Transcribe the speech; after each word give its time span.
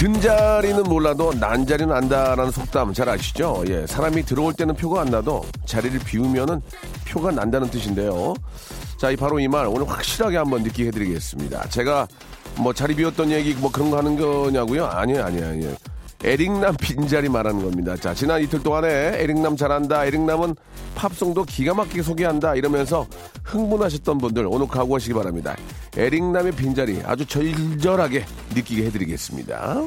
든자리는 0.00 0.84
몰라도 0.84 1.30
난자리는 1.34 1.94
안다라는 1.94 2.50
속담 2.52 2.94
잘 2.94 3.06
아시죠? 3.10 3.62
예, 3.68 3.86
사람이 3.86 4.22
들어올 4.24 4.54
때는 4.54 4.74
표가 4.74 5.02
안 5.02 5.08
나도 5.08 5.44
자리를 5.66 6.00
비우면은 6.00 6.62
표가 7.06 7.32
난다는 7.32 7.68
뜻인데요. 7.68 8.32
자, 8.96 9.10
이 9.10 9.16
바로 9.16 9.38
이 9.38 9.46
말 9.46 9.66
오늘 9.66 9.86
확실하게 9.86 10.38
한번 10.38 10.62
느끼게 10.62 10.86
해드리겠습니다. 10.88 11.68
제가 11.68 12.08
뭐 12.56 12.72
자리 12.72 12.94
비웠던 12.94 13.30
얘기 13.30 13.52
뭐 13.52 13.70
그런 13.70 13.90
거 13.90 13.98
하는 13.98 14.16
거냐고요? 14.18 14.86
아니에요, 14.86 15.22
아니에요, 15.22 15.46
아니에요. 15.48 15.74
에릭남 16.22 16.76
빈자리 16.76 17.28
말하는 17.28 17.62
겁니다. 17.62 17.96
자, 17.96 18.12
지난 18.12 18.42
이틀 18.42 18.62
동안에 18.62 18.88
에릭남 19.22 19.56
잘한다. 19.56 20.04
에릭남은 20.04 20.54
팝송도 20.94 21.44
기가 21.44 21.72
막히게 21.72 22.02
소개한다. 22.02 22.54
이러면서 22.56 23.06
흥분하셨던 23.44 24.18
분들 24.18 24.46
오늘 24.46 24.68
각오하시기 24.68 25.14
바랍니다. 25.14 25.56
에릭남의 25.96 26.52
빈자리 26.52 27.00
아주 27.04 27.24
절절하게 27.24 28.24
느끼게 28.54 28.84
해드리겠습니다. 28.86 29.82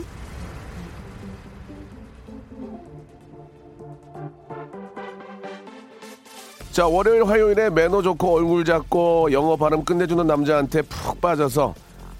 자, 6.71 6.88
월요일, 6.88 7.25
화요일에 7.25 7.69
매너 7.69 8.02
좋고 8.02 8.33
얼굴 8.33 8.65
작고 8.65 9.31
영어 9.31 9.55
발음 9.55 9.86
끝내주는 9.86 10.25
남자한테 10.25 10.81
푹 10.81 11.21
빠져서 11.21 11.75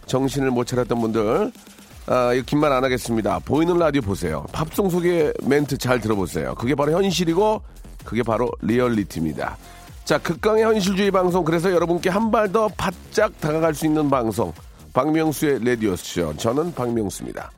정신을 0.06 0.52
못 0.52 0.66
차렸던 0.68 1.02
분들 1.02 1.52
아, 2.06 2.34
이거 2.34 2.44
긴말 2.46 2.72
안 2.72 2.84
하겠습니다. 2.84 3.40
보이는 3.40 3.78
라디오 3.78 4.02
보세요. 4.02 4.46
팝송 4.52 4.90
소개 4.90 5.32
멘트 5.44 5.78
잘 5.78 6.00
들어보세요. 6.02 6.54
그게 6.56 6.76
바로 6.76 6.92
현실이고, 6.92 7.62
그게 8.04 8.24
바로 8.24 8.50
리얼리티입니다. 8.62 9.58
자, 10.04 10.18
극강의 10.18 10.64
현실주의 10.66 11.12
방송. 11.12 11.46
그래서 11.46 11.72
여러분께 11.72 12.10
한 12.10 12.30
발 12.30 12.52
더 12.52 12.68
바짝 12.78 13.40
다가갈 13.40 13.74
수 13.74 13.86
있는 13.86 14.10
방송. 14.10 14.52
박명수의 14.94 15.64
라디오쇼. 15.64 16.36
저는 16.38 16.74
박명수입니다. 16.76 17.50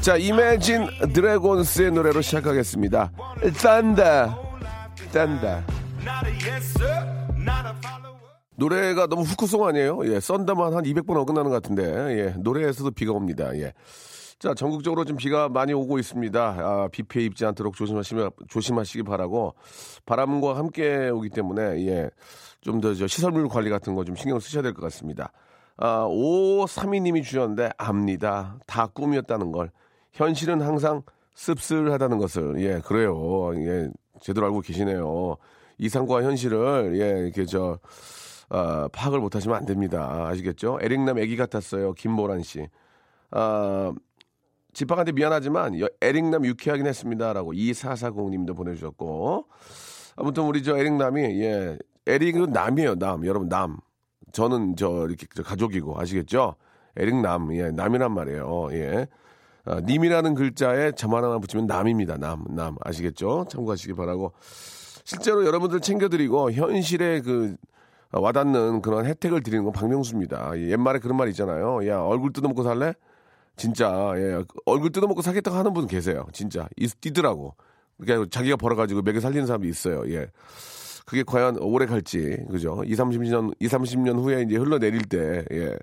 자, 0.00 0.16
이매진 0.16 0.88
드래곤스의 1.12 1.92
노래로 1.92 2.20
시작하겠습니다. 2.22 3.12
딴다. 3.62 4.36
딴다. 5.12 5.62
노래가 8.62 9.08
너무 9.08 9.22
후크송 9.22 9.66
아니에요? 9.66 10.02
예, 10.04 10.20
썬다만 10.20 10.72
한 10.72 10.84
200번 10.84 11.16
어긋나는 11.16 11.50
것 11.50 11.60
같은데, 11.60 11.82
예, 12.16 12.34
노래에서도 12.38 12.92
비가 12.92 13.10
옵니다. 13.12 13.50
예. 13.58 13.72
자, 14.38 14.54
전국적으로 14.54 15.04
좀 15.04 15.16
비가 15.16 15.48
많이 15.48 15.72
오고 15.72 15.98
있습니다. 15.98 16.40
아, 16.40 16.88
비 16.92 17.02
피해 17.02 17.24
입지 17.24 17.44
않도록 17.44 17.74
조심하시면, 17.74 18.30
조심하시기 18.48 19.02
바라고, 19.02 19.54
바람과 20.06 20.56
함께 20.56 21.08
오기 21.08 21.30
때문에, 21.30 21.84
예, 21.88 22.10
좀더저 22.60 23.08
시설물 23.08 23.48
관리 23.48 23.68
같은 23.68 23.96
거 23.96 24.04
좀 24.04 24.14
신경 24.14 24.38
쓰셔야 24.38 24.62
될 24.62 24.74
것 24.74 24.82
같습니다. 24.82 25.32
아, 25.76 26.06
532님이 26.08 27.24
주셨는데, 27.24 27.70
압니다. 27.78 28.58
다 28.68 28.86
꿈이었다는 28.86 29.50
걸. 29.50 29.72
현실은 30.12 30.60
항상 30.60 31.02
씁쓸하다는 31.34 32.18
것을, 32.18 32.60
예, 32.62 32.80
그래요. 32.84 33.50
예, 33.56 33.88
제대로 34.20 34.46
알고 34.46 34.60
계시네요. 34.60 35.36
이상과 35.78 36.22
현실을, 36.22 36.92
예, 37.00 37.24
이렇게 37.24 37.44
저, 37.44 37.78
어, 38.52 38.86
파악을 38.88 39.18
못하시면 39.18 39.56
안 39.56 39.64
됩니다. 39.64 40.26
아시겠죠? 40.28 40.78
에릭남 40.82 41.18
애기 41.18 41.36
같았어요. 41.36 41.94
김보란 41.94 42.42
씨. 42.42 42.68
어, 43.30 43.94
집합한테 44.74 45.12
미안하지만 45.12 45.78
에릭남 46.00 46.44
유쾌하긴 46.44 46.86
했습니다라고 46.86 47.52
2440님도 47.54 48.56
보내주셨고 48.56 49.46
아무튼 50.16 50.44
우리 50.44 50.62
저 50.62 50.76
에릭남이 50.76 51.22
예 51.42 51.78
에릭은 52.06 52.50
남이에요 52.50 52.96
남 52.96 53.26
여러분 53.26 53.48
남 53.48 53.78
저는 54.32 54.76
저 54.76 55.06
이렇게 55.06 55.26
저 55.34 55.42
가족이고 55.42 56.00
아시겠죠 56.00 56.56
에릭남 56.96 57.54
예 57.54 57.70
남이란 57.70 58.12
말이에요 58.12 58.68
예 58.72 59.06
아, 59.64 59.80
님이라는 59.80 60.34
글자에 60.34 60.92
점 60.92 61.14
하나만 61.14 61.40
붙이면 61.40 61.66
남입니다 61.66 62.16
남 62.16 62.44
남 62.48 62.76
아시겠죠 62.80 63.46
참고하시기 63.50 63.92
바라고 63.92 64.32
실제로 65.04 65.44
여러분들 65.44 65.80
챙겨드리고 65.80 66.52
현실의 66.52 67.22
그 67.22 67.56
와닿는 68.12 68.82
그런 68.82 69.06
혜택을 69.06 69.42
드리는 69.42 69.64
건 69.64 69.72
박명수입니다. 69.72 70.58
옛말에 70.58 70.98
그런 70.98 71.16
말 71.16 71.28
있잖아요. 71.28 71.86
야, 71.88 72.00
얼굴 72.00 72.32
뜯어먹고 72.32 72.62
살래? 72.62 72.92
진짜, 73.56 74.12
예, 74.16 74.42
얼굴 74.66 74.92
뜯어먹고 74.92 75.22
사겠다고 75.22 75.56
하는 75.56 75.72
분 75.72 75.86
계세요. 75.86 76.26
진짜. 76.32 76.68
뛰더라고. 77.00 77.54
그러니까 77.98 78.28
자기가 78.30 78.56
벌어가지고 78.56 79.02
매개 79.02 79.20
살리는 79.20 79.46
사람이 79.46 79.68
있어요. 79.68 80.02
예. 80.08 80.28
그게 81.04 81.22
과연 81.22 81.58
오래 81.58 81.86
갈지, 81.86 82.38
그죠? 82.50 82.82
2, 82.84 82.94
30년, 82.94 83.54
2, 83.58 83.66
30년 83.66 84.22
후에 84.22 84.42
이제 84.42 84.56
흘러내릴 84.56 85.02
때, 85.02 85.44
예. 85.52 85.76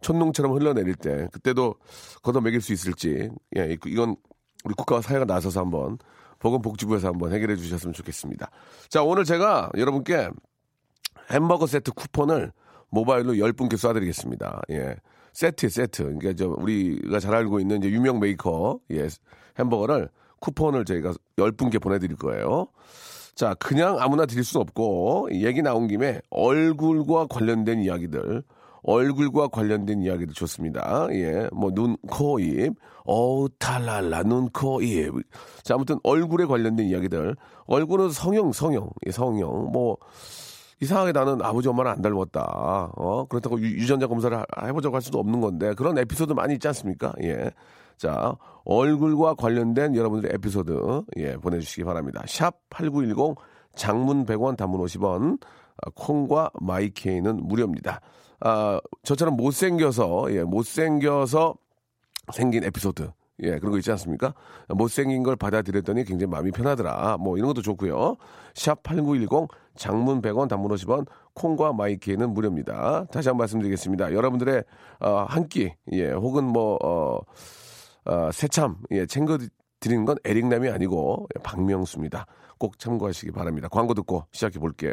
촌농처럼 0.00 0.52
흘러내릴 0.52 0.94
때, 0.94 1.28
그때도 1.32 1.74
걷어 2.22 2.40
먹일 2.40 2.60
수 2.60 2.72
있을지, 2.72 3.30
예, 3.56 3.76
이건 3.86 4.16
우리 4.64 4.74
국가와 4.74 5.00
사회가 5.00 5.24
나서서 5.24 5.60
한번, 5.60 5.98
보건복지부에서 6.38 7.08
한번 7.08 7.32
해결해 7.32 7.56
주셨으면 7.56 7.94
좋겠습니다. 7.94 8.50
자, 8.88 9.02
오늘 9.02 9.24
제가 9.24 9.70
여러분께 9.76 10.28
햄버거 11.30 11.66
세트 11.66 11.92
쿠폰을 11.92 12.52
모바일로 12.90 13.34
10분께 13.34 13.74
쏴드리겠습니다. 13.74 14.60
예. 14.70 14.96
세트, 15.32 15.68
세트. 15.68 16.02
그러니까 16.02 16.32
저 16.34 16.48
우리가 16.48 17.20
잘 17.20 17.34
알고 17.34 17.60
있는 17.60 17.78
이제 17.78 17.90
유명 17.90 18.20
메이커, 18.20 18.78
예. 18.90 19.08
햄버거를 19.58 20.08
쿠폰을 20.40 20.84
저희가 20.84 21.12
10분께 21.36 21.80
보내드릴 21.80 22.16
거예요. 22.16 22.68
자, 23.34 23.54
그냥 23.54 23.98
아무나 24.00 24.24
드릴 24.24 24.44
수는 24.44 24.62
없고, 24.62 25.28
얘기 25.32 25.60
나온 25.60 25.88
김에 25.88 26.20
얼굴과 26.30 27.26
관련된 27.26 27.80
이야기들, 27.82 28.42
얼굴과 28.82 29.48
관련된 29.48 30.00
이야기도 30.00 30.32
좋습니다. 30.32 31.08
예, 31.10 31.48
뭐 31.52 31.70
눈, 31.72 31.96
코, 32.08 32.38
입, 32.38 32.72
어우 33.04 33.48
탈랄라 33.58 34.22
눈, 34.22 34.48
코, 34.50 34.80
입. 34.80 35.12
자, 35.62 35.74
아무튼 35.74 35.98
얼굴에 36.02 36.46
관련된 36.46 36.86
이야기들. 36.86 37.36
얼굴은 37.66 38.10
성형, 38.10 38.52
성형, 38.52 38.90
예, 39.06 39.10
성형. 39.10 39.72
뭐 39.72 39.98
이상하게 40.80 41.12
나는 41.12 41.40
아버지 41.42 41.68
엄마를 41.68 41.90
안 41.90 42.02
닮았다. 42.02 42.92
어? 42.96 43.26
그렇다고 43.28 43.60
유, 43.60 43.86
전자 43.86 44.06
검사를 44.06 44.36
해보자고 44.62 44.94
할 44.94 45.02
수도 45.02 45.18
없는 45.18 45.40
건데 45.40 45.74
그런 45.74 45.96
에피소드 45.98 46.32
많이 46.32 46.54
있지 46.54 46.68
않습니까? 46.68 47.12
예. 47.22 47.50
자, 47.96 48.36
얼굴과 48.64 49.34
관련된 49.34 49.96
여러분들의 49.96 50.34
에피소드 50.34 51.02
예, 51.16 51.36
보내주시기 51.36 51.84
바랍니다. 51.84 52.22
샵 52.26 52.54
8910 52.68 53.36
장문 53.74 54.26
100원 54.26 54.56
단문 54.56 54.80
50원 54.82 55.40
아, 55.42 55.90
콩과 55.94 56.50
마이케이는 56.60 57.46
무료입니다. 57.46 58.00
아, 58.40 58.80
저처럼 59.02 59.36
못생겨서 59.36 60.26
예, 60.30 60.42
못생겨서 60.42 61.54
생긴 62.32 62.64
에피소드 62.64 63.10
예, 63.42 63.58
그런 63.58 63.72
거 63.72 63.78
있지 63.78 63.90
않습니까? 63.90 64.34
못생긴 64.68 65.22
걸 65.22 65.36
받아들였더니 65.36 66.04
굉장히 66.04 66.30
마음이 66.30 66.50
편하더라. 66.52 67.18
뭐 67.18 67.36
이런 67.36 67.48
것도 67.48 67.62
좋고요. 67.62 68.16
샵 68.54 68.82
8910 68.82 69.48
장문 69.76 70.22
100원 70.22 70.48
단문 70.48 70.70
50원 70.72 71.06
콩과 71.34 71.74
마이키에는 71.74 72.30
무료입니다. 72.30 73.04
다시 73.12 73.28
한번 73.28 73.44
말씀드리겠습니다. 73.44 74.14
여러분들의 74.14 74.64
어, 75.00 75.26
한 75.28 75.48
끼, 75.48 75.74
예, 75.92 76.10
혹은 76.10 76.44
뭐 76.44 76.78
어, 76.82 77.20
어, 78.06 78.30
새참 78.32 78.78
예, 78.92 79.04
챙겨 79.06 79.38
드리는 79.80 80.04
건 80.06 80.16
에릭남이 80.24 80.70
아니고 80.70 81.28
박명수입니다. 81.42 82.26
꼭 82.58 82.78
참고하시기 82.78 83.32
바랍니다. 83.32 83.68
광고 83.68 83.92
듣고 83.92 84.24
시작해 84.32 84.58
볼게요. 84.58 84.92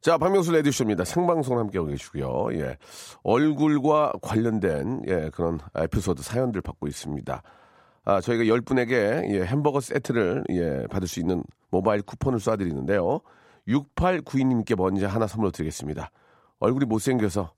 자, 0.00 0.16
박명수 0.16 0.52
레디쇼입니다. 0.52 1.04
생방송 1.04 1.58
함께하고 1.58 1.90
계시고요. 1.90 2.48
예. 2.54 2.78
얼굴과 3.22 4.14
관련된, 4.22 5.02
예, 5.06 5.30
그런 5.34 5.58
에피소드 5.74 6.22
사연들 6.22 6.62
받고 6.62 6.88
있습니다. 6.88 7.42
아, 8.04 8.20
저희가 8.22 8.44
10분에게, 8.44 9.30
예, 9.34 9.42
햄버거 9.42 9.78
세트를, 9.78 10.44
예, 10.50 10.86
받을 10.90 11.06
수 11.06 11.20
있는 11.20 11.44
모바일 11.70 12.00
쿠폰을 12.00 12.38
쏴드리는데요. 12.38 13.20
6892님께 13.68 14.74
먼저 14.74 15.06
하나 15.06 15.26
선물로 15.26 15.50
드리겠습니다. 15.50 16.10
얼굴이 16.60 16.86
못생겨서 16.86 17.52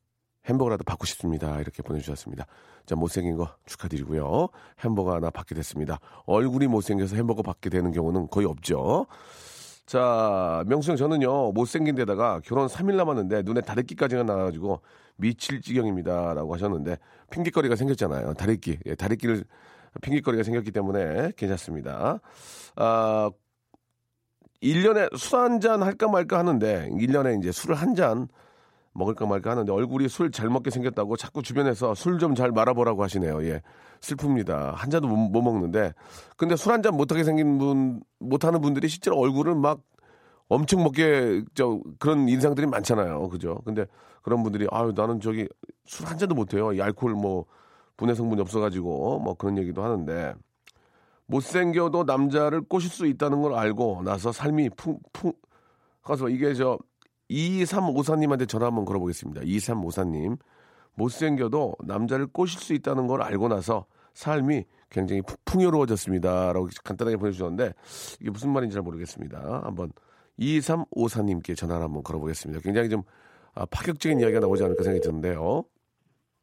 햄버거라도 0.46 0.82
받고 0.82 1.06
싶습니다. 1.06 1.60
이렇게 1.60 1.80
보내주셨습니다. 1.84 2.46
자, 2.86 2.96
못생긴 2.96 3.36
거 3.36 3.48
축하드리고요. 3.66 4.48
햄버거 4.80 5.14
하나 5.14 5.30
받게 5.30 5.54
됐습니다. 5.54 6.00
얼굴이 6.26 6.66
못생겨서 6.66 7.14
햄버거 7.14 7.42
받게 7.42 7.70
되는 7.70 7.92
경우는 7.92 8.26
거의 8.26 8.48
없죠. 8.48 9.06
자, 9.92 10.64
명수 10.68 10.92
형 10.92 10.96
저는요, 10.96 11.52
못생긴 11.52 11.94
데다가 11.94 12.40
결혼 12.42 12.66
3일 12.66 12.94
남았는데 12.96 13.42
눈에 13.42 13.60
다래끼까지가 13.60 14.22
나와가지고 14.22 14.80
미칠 15.16 15.60
지경입니다. 15.60 16.32
라고 16.32 16.54
하셨는데 16.54 16.96
핑계거리가 17.30 17.76
생겼잖아요. 17.76 18.32
다래끼. 18.32 18.78
예, 18.86 18.94
다래끼를 18.94 19.44
핑계거리가 20.00 20.44
생겼기 20.44 20.70
때문에 20.72 21.32
괜찮습니다. 21.36 22.20
아, 22.76 23.30
1년에 24.62 25.14
술 25.18 25.40
한 25.40 25.60
잔 25.60 25.82
할까 25.82 26.08
말까 26.08 26.38
하는데 26.38 26.88
1년에 26.90 27.38
이제 27.38 27.52
술을 27.52 27.76
한 27.76 27.94
잔 27.94 28.28
먹을까 28.94 29.26
말까 29.26 29.50
하는데 29.52 29.72
얼굴이 29.72 30.08
술 30.08 30.30
잘 30.30 30.48
먹게 30.50 30.70
생겼다고 30.70 31.16
자꾸 31.16 31.42
주변에서 31.42 31.94
술 31.94 32.18
좀 32.18 32.34
잘 32.34 32.50
말아보라고 32.52 33.02
하시네요. 33.02 33.44
예. 33.46 33.62
슬픕니다. 34.00 34.72
한 34.74 34.90
잔도 34.90 35.08
못, 35.08 35.16
못 35.16 35.42
먹는데. 35.42 35.92
근데 36.36 36.56
술 36.56 36.72
한 36.72 36.82
잔 36.82 36.96
못하게 36.96 37.24
생긴 37.24 37.58
분, 37.58 38.02
못하는 38.18 38.60
분들이 38.60 38.88
실제로 38.88 39.18
얼굴은 39.18 39.60
막 39.60 39.80
엄청 40.48 40.82
먹게, 40.82 41.44
저, 41.54 41.80
그런 41.98 42.28
인상들이 42.28 42.66
많잖아요. 42.66 43.28
그죠? 43.30 43.60
근데 43.64 43.86
그런 44.22 44.42
분들이, 44.42 44.66
아유, 44.70 44.92
나는 44.94 45.20
저기 45.20 45.48
술 45.86 46.06
한 46.06 46.18
잔도 46.18 46.34
못해요. 46.34 46.72
이 46.72 46.82
알코올 46.82 47.14
뭐, 47.14 47.46
분해 47.96 48.14
성분이 48.14 48.40
없어가지고, 48.42 49.20
뭐 49.20 49.34
그런 49.34 49.56
얘기도 49.58 49.82
하는데. 49.82 50.34
못생겨도 51.26 52.04
남자를 52.04 52.60
꼬실 52.62 52.90
수 52.90 53.06
있다는 53.06 53.40
걸 53.40 53.54
알고 53.54 54.02
나서 54.04 54.32
삶이 54.32 54.70
풍, 54.76 54.98
풍, 55.12 55.32
가서 56.02 56.28
이게 56.28 56.52
저, 56.54 56.78
2354님한테 57.32 58.48
전화 58.48 58.66
한번 58.66 58.84
걸어보겠습니다. 58.84 59.42
2354님. 59.42 60.38
못생겨도 60.94 61.76
남자를 61.84 62.26
꼬실 62.26 62.60
수 62.60 62.74
있다는 62.74 63.06
걸 63.06 63.22
알고 63.22 63.48
나서 63.48 63.86
삶이 64.12 64.64
굉장히 64.90 65.22
풍요로워졌습니다. 65.46 66.52
라고 66.52 66.68
간단하게 66.84 67.16
보내주셨는데 67.16 67.72
이게 68.20 68.30
무슨 68.30 68.50
말인지 68.52 68.74
잘 68.74 68.82
모르겠습니다. 68.82 69.62
한번 69.64 69.90
2354님께 70.38 71.56
전화를 71.56 71.84
한번 71.84 72.02
걸어보겠습니다. 72.02 72.60
굉장히 72.62 72.90
좀 72.90 73.02
아, 73.54 73.64
파격적인 73.66 74.20
이야기가 74.20 74.40
나오지 74.40 74.64
않을까 74.64 74.82
생각이 74.82 75.02
드는데요. 75.02 75.64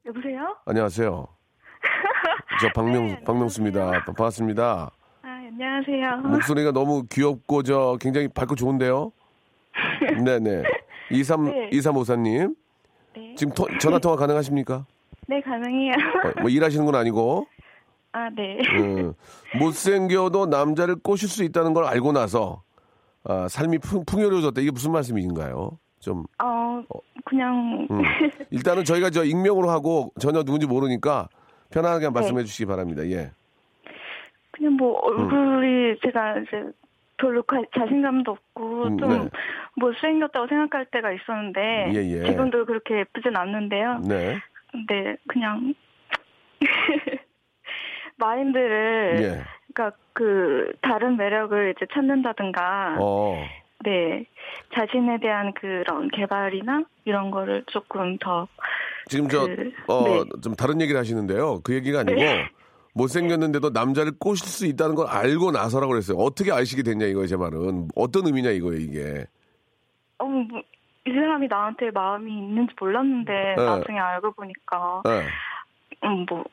여보세요? 0.05 0.55
안녕하세요. 0.65 1.27
저 2.61 2.69
박명, 2.73 3.07
네, 3.07 3.23
박명수입니다. 3.23 4.05
반갑습니다. 4.05 4.91
아, 5.21 5.27
안녕하세요. 5.27 6.17
목소리가 6.29 6.71
너무 6.71 7.03
귀엽고 7.09 7.63
저 7.63 7.97
굉장히 7.99 8.27
밝고 8.27 8.55
좋은데요. 8.55 9.11
네네. 10.23 10.63
23, 11.11 11.45
네. 11.45 11.69
2354님. 11.71 12.55
네. 13.15 13.35
지금 13.35 13.53
토- 13.53 13.67
전화 13.79 13.99
통화 13.99 14.15
가능하십니까? 14.15 14.85
네, 15.27 15.41
가능해요. 15.41 15.93
어, 15.93 16.41
뭐 16.41 16.49
일하시는 16.49 16.85
건 16.85 16.95
아니고. 16.95 17.47
아, 18.11 18.29
네. 18.29 18.57
음, 18.79 19.13
못생겨도 19.59 20.47
남자를 20.47 20.95
꼬실 20.95 21.29
수 21.29 21.43
있다는 21.43 21.73
걸 21.73 21.85
알고 21.85 22.11
나서 22.11 22.63
아, 23.23 23.47
삶이 23.47 23.77
풍, 23.79 24.03
풍요로워졌다. 24.05 24.59
이게 24.61 24.71
무슨 24.71 24.91
말씀이신가요? 24.91 25.77
좀 25.99 26.23
어, 26.41 26.81
그냥 27.25 27.85
음. 27.91 28.01
일단은 28.51 28.83
저희가 28.85 29.09
저 29.11 29.23
익명으로 29.23 29.69
하고 29.69 30.11
전혀 30.19 30.43
누군지 30.43 30.65
모르니까 30.65 31.27
편하게 31.69 32.05
네. 32.07 32.09
말씀해 32.11 32.43
주시기 32.45 32.65
바랍니다. 32.65 33.05
예. 33.07 33.31
그냥 34.51 34.73
뭐 34.73 34.97
얼굴이 34.99 35.99
제가 36.03 36.39
이제 36.39 36.71
별로 37.19 37.43
가- 37.43 37.61
자신감도 37.77 38.31
없고 38.31 38.83
음, 38.85 38.97
좀 38.97 39.09
네. 39.09 39.29
못생겼다고 39.75 40.47
생각할 40.47 40.85
때가 40.85 41.11
있었는데 41.11 41.91
예, 41.93 41.95
예. 41.95 42.23
지금도 42.25 42.65
그렇게 42.65 42.99
예쁘진 42.99 43.35
않는데요. 43.35 43.99
네. 44.07 44.39
근데 44.71 45.17
그냥 45.27 45.73
마인드를 48.17 49.17
예. 49.21 49.43
그러니까 49.73 49.97
그 50.13 50.73
다른 50.81 51.17
매력을 51.17 51.73
이제 51.75 51.85
찾는다든가 51.93 52.97
어. 52.99 53.45
네. 53.85 54.25
자신에 54.73 55.19
대한 55.19 55.53
그런 55.53 56.09
개발이나 56.09 56.83
이런 57.05 57.31
거를 57.31 57.63
조금 57.67 58.17
더 58.17 58.47
지금 59.07 59.27
저, 59.29 59.45
그, 59.47 59.71
어, 59.87 60.03
네. 60.03 60.29
좀 60.43 60.53
다른 60.55 60.81
얘기를 60.81 60.99
하시는데요. 60.99 61.61
그 61.63 61.73
얘기가 61.73 62.01
아니고, 62.01 62.19
못생겼는데도 62.99 63.69
남자를 63.69 64.11
꼬실 64.19 64.47
수 64.47 64.65
있다는 64.65 64.95
걸 64.95 65.07
알고 65.07 65.51
나서라고 65.51 65.91
그랬어요. 65.91 66.17
어떻게 66.17 66.51
아시게 66.51 66.83
됐냐, 66.83 67.05
이거예요, 67.05 67.27
제 67.27 67.37
말은. 67.37 67.89
어떤 67.95 68.25
의미냐, 68.25 68.51
이거예요, 68.51 68.79
이게. 68.79 69.25
어, 70.17 70.25
뭐, 70.25 70.61
이 71.07 71.11
사람이 71.11 71.47
나한테 71.47 71.91
마음이 71.91 72.31
있는지 72.31 72.73
몰랐는데 72.79 73.31
네. 73.57 73.65
나중에 73.65 73.97
알고 73.97 74.33
보니까 74.33 75.01
예. 75.07 75.25
음, 76.05 76.25
뭐, 76.29 76.43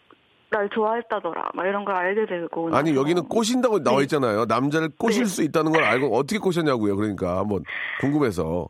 날 0.51 0.69
좋아했다더라. 0.73 1.51
막 1.55 1.67
이런 1.67 1.85
걸 1.85 1.97
알게 1.97 2.27
되고. 2.27 2.69
아니, 2.75 2.91
나서. 2.91 3.01
여기는 3.01 3.25
꼬신다고 3.25 3.83
나와 3.83 3.99
네. 3.99 4.03
있잖아요. 4.05 4.45
남자를 4.45 4.91
꼬실 4.97 5.25
네. 5.25 5.29
수 5.29 5.43
있다는 5.43 5.73
걸 5.73 5.83
알고 5.83 6.17
어떻게 6.17 6.39
꼬셨냐고요. 6.39 6.97
그러니까 6.97 7.39
한번 7.39 7.65
궁금해서. 8.01 8.69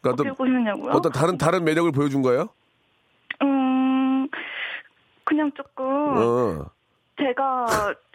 그러니까 0.00 0.22
어떻게 0.22 0.30
어떤, 0.30 0.36
보셨냐고요? 0.36 0.92
어떤 0.92 1.12
다른, 1.12 1.38
다른 1.38 1.64
매력을 1.64 1.90
보여준 1.90 2.22
거예요? 2.22 2.48
음, 3.42 4.28
그냥 5.24 5.50
조금 5.56 5.84
어. 5.84 6.66
제가 7.18 7.66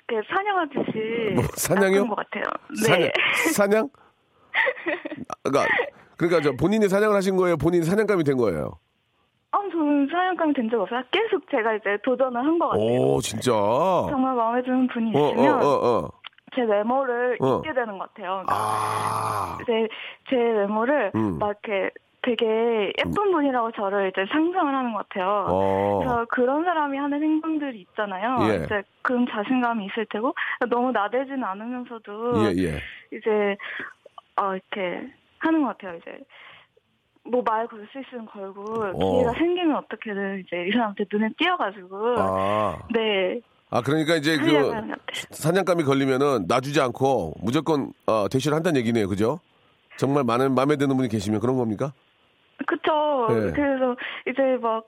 이렇게 0.09 0.27
사냥하듯이 0.33 1.33
뭐, 1.35 1.43
사냥이요? 1.55 2.07
것 2.07 2.15
같아요. 2.15 2.43
네. 2.87 2.87
사냥? 2.87 3.09
사냥? 3.53 3.89
아, 5.27 5.33
그러니까, 5.43 5.75
그러니까 6.17 6.41
저 6.41 6.51
본인이 6.55 6.87
사냥을 6.87 7.15
하신 7.15 7.35
거예요? 7.35 7.57
본인이 7.57 7.83
사냥감이 7.83 8.23
된 8.23 8.37
거예요? 8.37 8.79
아, 9.51 9.59
저는 9.71 10.07
사냥감이 10.11 10.53
된 10.53 10.69
적 10.69 10.81
없어요. 10.81 11.01
계속 11.11 11.49
제가 11.49 11.73
이제 11.75 11.97
도전을 12.03 12.35
한 12.43 12.59
것 12.59 12.69
같아요. 12.69 12.85
오, 12.85 13.21
진짜. 13.21 13.53
어, 13.53 14.07
정말 14.09 14.35
마음에 14.35 14.61
드는 14.63 14.87
분이 14.87 15.11
어, 15.15 15.29
있으면 15.31 15.61
어, 15.63 15.67
어. 15.67 16.09
제 16.55 16.63
외모를 16.63 17.37
어. 17.39 17.59
잊게 17.59 17.73
되는 17.73 17.97
것 17.97 18.13
같아요. 18.13 18.43
아. 18.47 19.57
제, 19.65 19.87
제 20.29 20.35
외모를 20.35 21.11
음. 21.15 21.37
막 21.39 21.55
이렇게 21.63 21.91
되게 22.27 22.91
예쁜 22.99 23.31
분이라고 23.31 23.71
저를 23.71 24.09
이제 24.09 24.25
상상을 24.29 24.75
하는 24.75 24.91
것 24.91 25.07
같아요. 25.07 25.45
어. 25.47 25.99
그래서 25.99 26.25
그런 26.29 26.65
사람이 26.65 26.97
하는 26.97 27.23
행동들이 27.23 27.79
있잖아요. 27.81 28.49
예. 28.49 28.65
이제 28.65 28.83
그런 29.01 29.25
자신감이 29.29 29.85
있을 29.85 30.05
테고 30.09 30.35
너무 30.69 30.91
나대지는 30.91 31.41
않으면서도 31.41 32.33
예, 32.43 32.63
예. 32.63 33.17
이제 33.17 33.55
어 34.35 34.53
이렇게 34.53 35.09
하는 35.39 35.61
것 35.61 35.77
같아요. 35.77 35.97
이제 36.01 36.19
뭐말걸 37.23 37.87
수 37.93 37.99
있으면 37.99 38.25
걸고 38.25 38.61
어. 38.61 39.11
기회가 39.13 39.31
생기면 39.37 39.77
어떻게든 39.77 40.43
이제 40.45 40.65
이 40.67 40.71
사람한테 40.71 41.05
눈에 41.11 41.29
띄어가지고 41.37 42.15
아. 42.17 42.77
네 42.93 43.39
아, 43.69 43.81
그러니까 43.81 44.15
이제 44.15 44.37
그. 44.37 44.71
사냥감이 45.31 45.83
걸리면은 45.83 46.45
놔주지 46.47 46.81
않고 46.81 47.35
무조건 47.41 47.91
어, 48.05 48.27
대시를 48.29 48.55
한다는 48.55 48.79
얘기네요. 48.79 49.07
그죠? 49.07 49.39
정말 49.97 50.23
많은 50.23 50.55
마음에 50.55 50.75
드는 50.75 50.95
분이 50.95 51.09
계시면 51.09 51.39
그런 51.39 51.57
겁니까? 51.57 51.93
그쵸. 52.65 53.27
네. 53.29 53.51
그래서 53.51 53.95
이제 54.27 54.57
막 54.61 54.85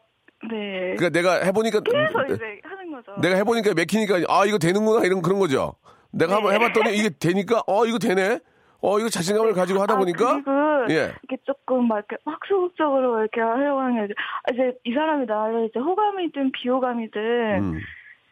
네. 0.50 0.96
그러니까 0.96 1.10
내가 1.10 1.44
해보니까 1.44 1.82
그래서 1.82 2.26
이제 2.26 2.60
하는 2.64 2.92
거죠. 2.92 3.20
내가 3.22 3.36
해보니까 3.36 3.74
맥히니까 3.74 4.22
아 4.30 4.46
이거 4.46 4.58
되는구나 4.58 5.06
이런 5.06 5.22
그런 5.22 5.40
거죠. 5.40 5.76
내가 6.12 6.36
한번 6.36 6.54
네. 6.54 6.60
해봤더니 6.60 6.98
이게 6.98 7.10
되니까 7.10 7.62
어 7.68 7.86
이거 7.86 8.00
되네. 8.00 8.40
어 8.82 8.98
이거 8.98 9.10
자신감을 9.10 9.54
가지고 9.54 9.82
하다 9.82 9.96
아, 9.96 9.98
보니까 9.98 10.42
그리고 10.42 10.94
예. 10.94 11.12
이게 11.24 11.38
조금 11.44 11.88
막 11.88 11.98
이렇게 11.98 12.16
확 12.24 12.40
소극적으로 12.48 13.20
이렇게 13.20 13.42
하려고 13.42 13.82
하는 13.82 13.96
게 13.96 14.06
이제, 14.06 14.14
아, 14.18 14.54
이제 14.54 14.78
이 14.86 14.94
사람이 14.94 15.26
나를 15.26 15.66
이제 15.66 15.80
호감이든 15.80 16.54
비호감이든 16.54 17.22
음, 17.60 17.80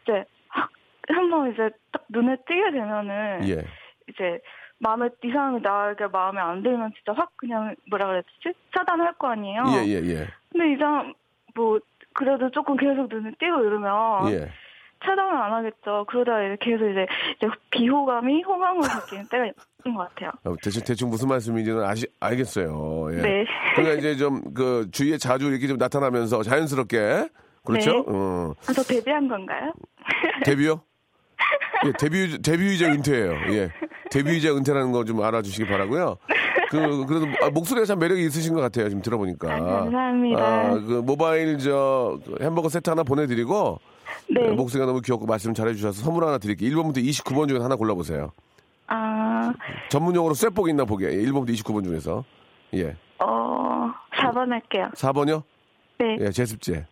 이제 0.03 0.23
확 0.47 0.69
한번 1.09 1.51
이제 1.51 1.69
딱 1.91 2.05
눈에 2.09 2.37
띄게 2.47 2.71
되면은 2.71 3.49
예. 3.49 3.65
이제 4.09 4.39
마음에 4.79 5.09
이 5.23 5.29
사람이 5.31 5.61
나에게 5.61 6.07
마음에 6.07 6.39
안 6.39 6.61
들면 6.63 6.91
진짜 6.97 7.13
확 7.19 7.31
그냥 7.37 7.75
뭐라 7.89 8.07
그랬지 8.07 8.53
차단할 8.75 9.13
거 9.13 9.29
아니에요. 9.29 9.63
예, 9.77 9.85
예, 9.87 9.93
예. 10.09 10.27
근데 10.51 10.73
이 10.73 10.77
사람 10.77 11.13
뭐 11.55 11.79
그래도 12.13 12.49
조금 12.51 12.75
계속 12.77 13.07
눈에 13.09 13.31
띄고 13.39 13.63
이러면 13.63 14.31
예. 14.31 14.49
차단을 15.03 15.35
안 15.35 15.53
하겠죠. 15.53 16.05
그러다 16.07 16.33
계속 16.59 16.89
이제, 16.89 17.05
이제 17.37 17.47
비호감이 17.71 18.41
호감으로 18.43 18.81
바뀌는 18.87 19.25
때가 19.29 19.45
있는 19.45 19.95
것 19.97 20.09
같아요. 20.09 20.31
어, 20.43 20.55
대충 20.63 20.83
대충 20.83 21.09
무슨 21.09 21.27
말씀인지는 21.29 21.83
아시 21.83 22.07
알겠어요. 22.19 23.07
예. 23.13 23.21
네. 23.21 23.45
그러니까 23.75 23.99
이제 23.99 24.15
좀 24.15 24.41
그 24.53 24.89
주위에 24.91 25.17
자주 25.17 25.49
이렇게 25.49 25.67
좀 25.67 25.77
나타나면서 25.77 26.41
자연스럽게 26.43 27.29
그렇죠? 27.65 27.91
네. 27.91 28.03
어, 28.07 28.53
아, 28.67 28.73
저 28.73 28.81
데뷔한 28.81 29.27
건가요? 29.27 29.71
데뷔요? 30.45 30.81
예, 31.87 31.91
데뷔 31.97 32.41
데뷔이자 32.41 32.87
은퇴예요. 32.87 33.31
예. 33.53 33.69
데뷔이자 34.11 34.55
은퇴라는 34.55 34.91
거 34.91 35.03
좀 35.03 35.21
알아주시기 35.21 35.67
바라고요. 35.69 36.17
그 36.69 37.05
그래도 37.05 37.27
아, 37.41 37.49
목소리가 37.49 37.85
참 37.85 37.99
매력이 37.99 38.25
있으신 38.25 38.53
것 38.53 38.61
같아요. 38.61 38.89
지금 38.89 39.01
들어보니까. 39.01 39.53
아, 39.53 39.59
감사합니다. 39.59 40.41
아, 40.45 40.73
그 40.73 41.01
모바일 41.05 41.57
저그 41.57 42.37
햄버거 42.41 42.67
세트 42.69 42.89
하나 42.89 43.03
보내드리고 43.03 43.79
네. 44.29 44.49
목소리가 44.49 44.85
너무 44.85 45.01
귀엽고 45.01 45.25
말씀 45.25 45.53
잘해주셔서 45.53 46.01
선물 46.01 46.25
하나 46.25 46.37
드릴게요. 46.37 46.69
1번부터 46.71 46.97
29번 46.97 47.47
중에 47.47 47.59
하나 47.59 47.75
골라보세요. 47.75 48.31
아, 48.87 49.53
전문용어로 49.89 50.33
쇠복 50.33 50.69
있나 50.69 50.85
보게. 50.85 51.07
1번부터 51.09 51.49
29번 51.53 51.83
중에서. 51.83 52.23
예. 52.73 52.95
어, 53.19 53.91
4번 54.13 54.49
할게요. 54.49 54.89
4번이요? 54.95 55.43
네. 55.99 56.17
예, 56.19 56.31
제습제. 56.31 56.85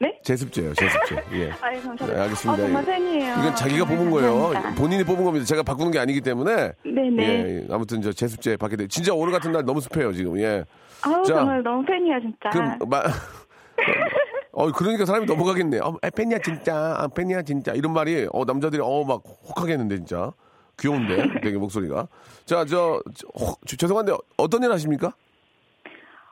네? 0.00 0.18
제습제요, 0.22 0.72
제습제. 0.74 1.16
예. 1.38 1.50
아유, 1.60 1.80
감사합니다. 1.82 2.06
네, 2.06 2.20
알겠습니다. 2.22 2.52
아, 2.62 2.66
정말 2.66 2.84
팬이에요. 2.86 3.32
이건 3.34 3.54
자기가 3.54 3.84
뽑은 3.84 4.10
거예요. 4.10 4.34
감사합니다. 4.44 4.74
본인이 4.82 5.04
뽑은 5.04 5.24
겁니다. 5.24 5.44
제가 5.44 5.62
바꾸는 5.62 5.90
게 5.90 5.98
아니기 5.98 6.22
때문에. 6.22 6.72
네네. 6.84 7.22
예, 7.22 7.66
아무튼 7.70 8.00
저 8.00 8.10
제습제 8.10 8.56
받게 8.56 8.76
돼. 8.76 8.86
진짜 8.88 9.12
오늘 9.12 9.30
같은 9.32 9.52
날 9.52 9.62
너무 9.64 9.80
습해요, 9.82 10.12
지금. 10.14 10.38
예. 10.40 10.64
아우, 11.02 11.22
자. 11.24 11.34
정말 11.34 11.62
너무 11.62 11.84
팬이야, 11.84 12.18
진짜. 12.20 12.48
그럼 12.50 12.78
마, 12.88 13.02
어 14.52 14.72
그러니까 14.72 15.04
사람이 15.04 15.26
넘어가겠네. 15.26 15.78
어, 15.80 15.96
아, 16.02 16.10
팬이야 16.10 16.38
진짜. 16.38 16.74
아, 16.98 17.06
팬이야 17.08 17.42
진짜. 17.42 17.72
이런 17.72 17.92
말이 17.92 18.26
어 18.32 18.44
남자들이 18.46 18.80
어 18.82 19.04
막 19.04 19.22
혹하겠는데 19.48 19.96
진짜. 19.96 20.32
귀여운데 20.78 21.16
되게 21.44 21.58
목소리가. 21.58 22.08
자, 22.46 22.64
저, 22.64 23.02
저 23.14 23.26
혹- 23.34 23.60
저- 23.66 23.76
죄송한데 23.76 24.12
어떤 24.38 24.62
일 24.62 24.72
하십니까? 24.72 25.12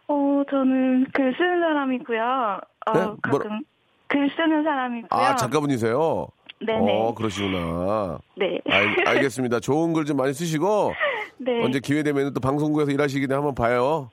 어, 0.08 0.42
저는 0.50 1.06
글 1.12 1.34
쓰는 1.36 1.60
사람이고요. 1.60 2.60
어, 2.90 2.92
네? 2.94 3.00
가끔 3.22 3.30
뭐라- 3.30 3.60
글 4.08 4.30
쓰는 4.36 4.62
사람이고요. 4.64 5.08
아, 5.10 5.36
작가분이세요? 5.36 6.26
네네. 6.66 7.00
어, 7.02 7.14
그러시구나. 7.14 8.18
네. 8.36 8.58
알, 8.68 8.96
알겠습니다. 9.06 9.60
좋은 9.60 9.92
글 9.92 10.04
좀 10.04 10.16
많이 10.16 10.32
쓰시고 10.32 10.92
네. 11.38 11.62
언제 11.64 11.78
기회 11.80 12.02
되면 12.02 12.32
또 12.34 12.40
방송국에서 12.40 12.90
일하시기 12.90 13.26
전에 13.28 13.34
한번 13.36 13.54
봐요. 13.54 14.10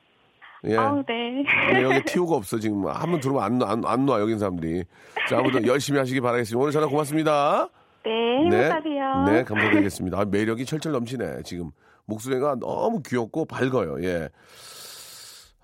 예. 0.64 0.76
아우, 0.76 1.02
네. 1.06 1.44
예, 1.74 1.82
여기 1.82 2.02
티오가 2.04 2.36
없어 2.36 2.58
지금 2.58 2.86
한번 2.86 3.20
들어오면 3.20 3.42
안, 3.42 3.58
놔- 3.58 3.70
안, 3.70 3.82
안 3.84 4.06
놔, 4.06 4.20
여기 4.20 4.36
사람들이. 4.38 4.84
자, 5.28 5.38
아무튼 5.38 5.64
열심히 5.66 5.98
하시기 5.98 6.20
바라겠습니다. 6.20 6.60
오늘 6.60 6.72
전화 6.72 6.86
고맙습니다. 6.86 7.68
네, 8.04 8.10
행복하세요. 8.38 9.24
네, 9.26 9.44
감사드리겠습니다. 9.44 10.20
아, 10.20 10.24
매력이 10.24 10.64
철철 10.66 10.92
넘치네. 10.92 11.42
지금 11.44 11.70
목소리가 12.06 12.56
너무 12.60 13.02
귀엽고 13.04 13.44
밝아요. 13.46 13.96
예. 14.04 14.28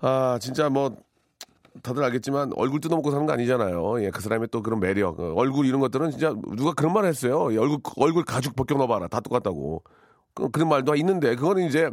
아, 0.01 0.37
진짜 0.41 0.69
뭐 0.69 0.91
다들 1.81 2.03
알겠지만 2.03 2.51
얼굴 2.55 2.79
뜯어먹고 2.79 3.09
사는 3.11 3.25
거 3.25 3.33
아니잖아요. 3.33 4.03
예, 4.03 4.09
그 4.11 4.21
사람의 4.21 4.49
또 4.51 4.61
그런 4.61 4.79
매력, 4.79 5.19
어, 5.19 5.33
얼굴 5.35 5.65
이런 5.65 5.79
것들은 5.79 6.11
진짜 6.11 6.33
누가 6.55 6.73
그런 6.73 6.93
말 6.93 7.05
했어요. 7.05 7.51
예, 7.53 7.57
얼굴 7.57 7.79
얼굴 7.97 8.23
가죽 8.25 8.55
벗겨 8.55 8.75
넣어봐라, 8.75 9.07
다 9.07 9.19
똑같다고. 9.19 9.83
그, 10.35 10.49
그런 10.49 10.69
말도 10.69 10.95
있는데 10.95 11.35
그거는 11.35 11.63
이제 11.63 11.89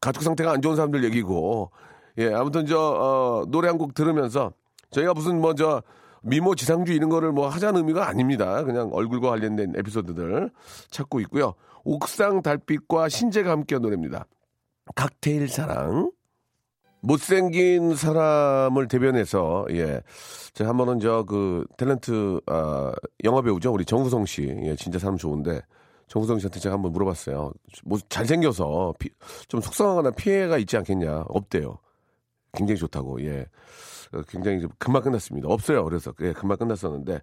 가축 0.00 0.22
상태가 0.22 0.52
안 0.52 0.62
좋은 0.62 0.76
사람들 0.76 1.04
얘기고. 1.04 1.70
예, 2.18 2.32
아무튼 2.32 2.66
저 2.66 2.78
어, 2.78 3.44
노래 3.48 3.68
한 3.68 3.78
곡 3.78 3.94
들으면서 3.94 4.52
저희가 4.90 5.14
무슨 5.14 5.40
뭐 5.40 5.54
저 5.54 5.82
미모 6.22 6.54
지상주의 6.54 6.96
이런 6.96 7.10
거를 7.10 7.32
뭐 7.32 7.48
하자는 7.48 7.78
의미가 7.80 8.08
아닙니다. 8.08 8.64
그냥 8.64 8.90
얼굴과 8.92 9.28
관련된 9.30 9.74
에피소드들 9.76 10.50
찾고 10.90 11.20
있고요. 11.20 11.54
옥상 11.84 12.40
달빛과 12.40 13.08
신재가 13.10 13.50
함께한 13.50 13.82
노래입니다. 13.82 14.26
칵테일 14.94 15.48
사랑. 15.48 16.10
못생긴 17.04 17.94
사람을 17.94 18.88
대변해서 18.88 19.66
예. 19.70 20.00
제가 20.54 20.70
한 20.70 20.76
번은 20.76 21.00
저 21.00 21.24
그 21.26 21.66
탤런트 21.76 22.40
아 22.46 22.92
영화 23.24 23.42
배우죠. 23.42 23.72
우리 23.72 23.84
정우성 23.84 24.24
씨. 24.26 24.42
예, 24.62 24.74
진짜 24.76 24.98
사람 24.98 25.16
좋은데 25.16 25.60
정우성 26.08 26.38
씨한테 26.38 26.60
제가 26.60 26.74
한번 26.74 26.92
물어봤어요. 26.92 27.52
뭐 27.84 27.98
잘생겨서 28.08 28.94
피- 28.98 29.10
좀 29.48 29.60
속상하거나 29.60 30.12
피해가 30.12 30.58
있지 30.58 30.76
않겠냐. 30.76 31.24
없대요. 31.28 31.78
굉장히 32.52 32.78
좋다고. 32.78 33.22
예. 33.24 33.46
어, 34.12 34.22
굉장히 34.28 34.60
좀 34.60 34.70
금방 34.78 35.02
끝났습니다. 35.02 35.48
없어요. 35.48 35.84
그래서 35.84 36.12
예, 36.22 36.32
금방 36.32 36.56
끝났었는데 36.58 37.20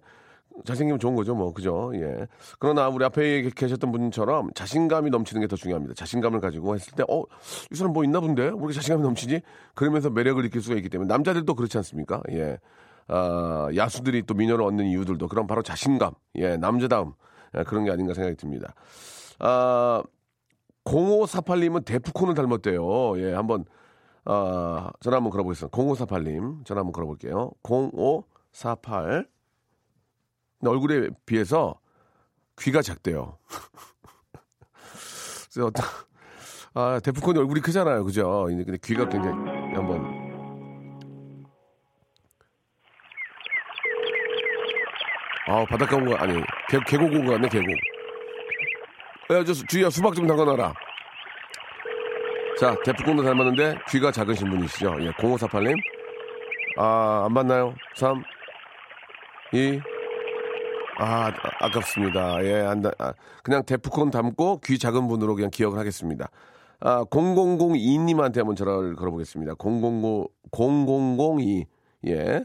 잘생기면 0.64 0.98
좋은 1.00 1.14
거죠, 1.14 1.34
뭐 1.34 1.52
그죠? 1.52 1.92
예. 1.94 2.26
그러나 2.58 2.88
우리 2.88 3.04
앞에 3.04 3.50
계셨던 3.54 3.90
분처럼 3.92 4.52
자신감이 4.54 5.10
넘치는 5.10 5.40
게 5.40 5.46
더 5.46 5.56
중요합니다. 5.56 5.94
자신감을 5.94 6.40
가지고 6.40 6.74
했을 6.74 6.92
때, 6.94 7.02
어, 7.08 7.22
이 7.70 7.74
사람 7.74 7.92
뭐 7.92 8.04
있나 8.04 8.20
본데? 8.20 8.42
왜 8.42 8.48
이렇게 8.48 8.72
자신감이 8.72 9.02
넘치지? 9.02 9.40
그러면서 9.74 10.10
매력을 10.10 10.42
느낄 10.42 10.62
수가 10.62 10.76
있기 10.76 10.88
때문에 10.88 11.08
남자들도 11.08 11.54
그렇지 11.54 11.76
않습니까? 11.78 12.22
예. 12.30 12.58
아, 13.08 13.68
야수들이 13.74 14.22
또 14.22 14.34
미녀를 14.34 14.64
얻는 14.64 14.86
이유들도 14.86 15.28
그럼 15.28 15.46
바로 15.46 15.62
자신감, 15.62 16.12
예, 16.36 16.56
남자다움 16.56 17.14
예, 17.56 17.64
그런 17.64 17.84
게 17.84 17.90
아닌가 17.90 18.14
생각이 18.14 18.36
듭니다. 18.36 18.74
아, 19.40 20.02
0548님은 20.84 21.84
데프콘을 21.84 22.34
닮았대요. 22.34 23.18
예, 23.18 23.32
한번 23.34 23.64
아, 24.24 24.90
전화 25.00 25.16
한번 25.16 25.30
걸어보겠습니다. 25.30 25.76
0548님 25.76 26.64
전화 26.64 26.80
한번 26.80 26.92
걸어볼게요. 26.92 27.50
0548 27.62 29.26
근데 29.26 29.31
얼굴에 30.70 31.08
비해서 31.26 31.78
귀가 32.60 32.82
작대요. 32.82 33.38
그래서 35.52 35.66
어떤 35.66 35.84
아 36.74 37.00
데프콘이 37.02 37.38
얼굴이 37.38 37.60
크잖아요, 37.60 38.04
그죠? 38.04 38.44
근데 38.48 38.78
귀가 38.82 39.08
굉장히 39.08 39.36
한번 39.74 40.22
아 45.48 45.64
바닷가 45.68 45.96
온 45.96 46.06
거 46.06 46.14
아니 46.16 46.34
계, 46.70 46.78
계곡 46.86 47.12
온 47.12 47.24
거 47.26 47.32
같네 47.32 47.48
계곡. 47.48 47.68
야 49.30 49.44
저 49.44 49.52
주희야 49.52 49.90
수박 49.90 50.14
좀 50.14 50.26
담가놔라. 50.26 50.72
자 52.60 52.76
데프콘도 52.84 53.22
닮았는데 53.24 53.78
귀가 53.88 54.12
작으신 54.12 54.48
분이시죠? 54.50 54.96
예 55.00 55.10
0548님 55.12 55.76
아 56.78 57.24
안 57.26 57.32
맞나요? 57.32 57.74
3 57.96 58.22
2 59.52 59.80
아, 61.02 61.26
아, 61.26 61.32
아깝습니다. 61.66 62.44
예, 62.44 62.60
안, 62.60 62.80
다- 62.80 62.92
아, 62.98 63.12
그냥 63.42 63.64
데프콘 63.64 64.10
담고 64.10 64.60
귀 64.64 64.78
작은 64.78 65.08
분으로 65.08 65.34
그냥 65.34 65.50
기억을 65.50 65.78
하겠습니다. 65.78 66.28
아, 66.80 67.04
0002님한테 67.04 68.36
한번 68.38 68.54
전화를 68.54 68.94
걸어보겠습니다. 68.94 69.54
000, 69.60 70.28
0002. 70.52 71.66
예. 72.06 72.44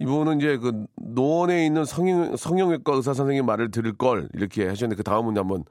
이분은 0.00 0.38
이제 0.38 0.56
그 0.56 0.86
노원에 0.96 1.64
있는 1.66 1.84
성형, 1.84 2.36
성형외과 2.36 2.94
의사 2.94 3.12
선생님 3.14 3.44
말을 3.46 3.70
들을 3.70 3.92
걸 3.96 4.28
이렇게 4.34 4.66
하셨는데 4.66 4.96
그 4.96 5.02
다음은 5.04 5.36
한번 5.36 5.64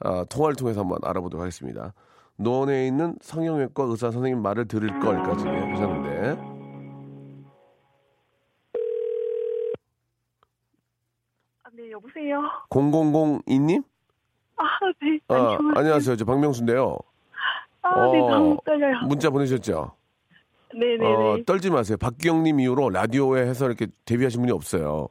아, 0.00 0.24
통화를 0.28 0.54
통해서 0.56 0.80
한번 0.80 0.98
알아보도록 1.02 1.40
하겠습니다. 1.42 1.94
노원에 2.36 2.86
있는 2.86 3.16
성형외과 3.22 3.84
의사 3.84 4.10
선생님 4.10 4.40
말을 4.42 4.66
들을 4.68 4.88
걸까지 5.00 5.44
하셨는데 5.46 6.49
아, 12.10 12.18
네, 12.18 12.30
여보세요? 12.30 12.40
0002님? 12.70 13.84
아, 14.56 14.64
네. 15.02 15.18
아, 15.28 15.34
안녕하세요. 15.34 15.72
안녕하세요. 15.76 16.16
저 16.16 16.24
박명수인데요. 16.24 16.98
아, 17.82 18.06
네, 18.12 18.20
어, 18.20 18.30
너무 18.30 18.58
떨려요. 18.64 19.06
문자 19.06 19.30
보내셨죠? 19.30 19.92
네네네. 20.74 21.06
어, 21.06 21.38
떨지 21.46 21.70
마세요. 21.70 21.96
박기영님 21.98 22.60
이후로 22.60 22.90
라디오에 22.90 23.42
해서 23.46 23.66
이렇게 23.66 23.86
데뷔하신 24.04 24.40
분이 24.42 24.52
없어요. 24.52 25.08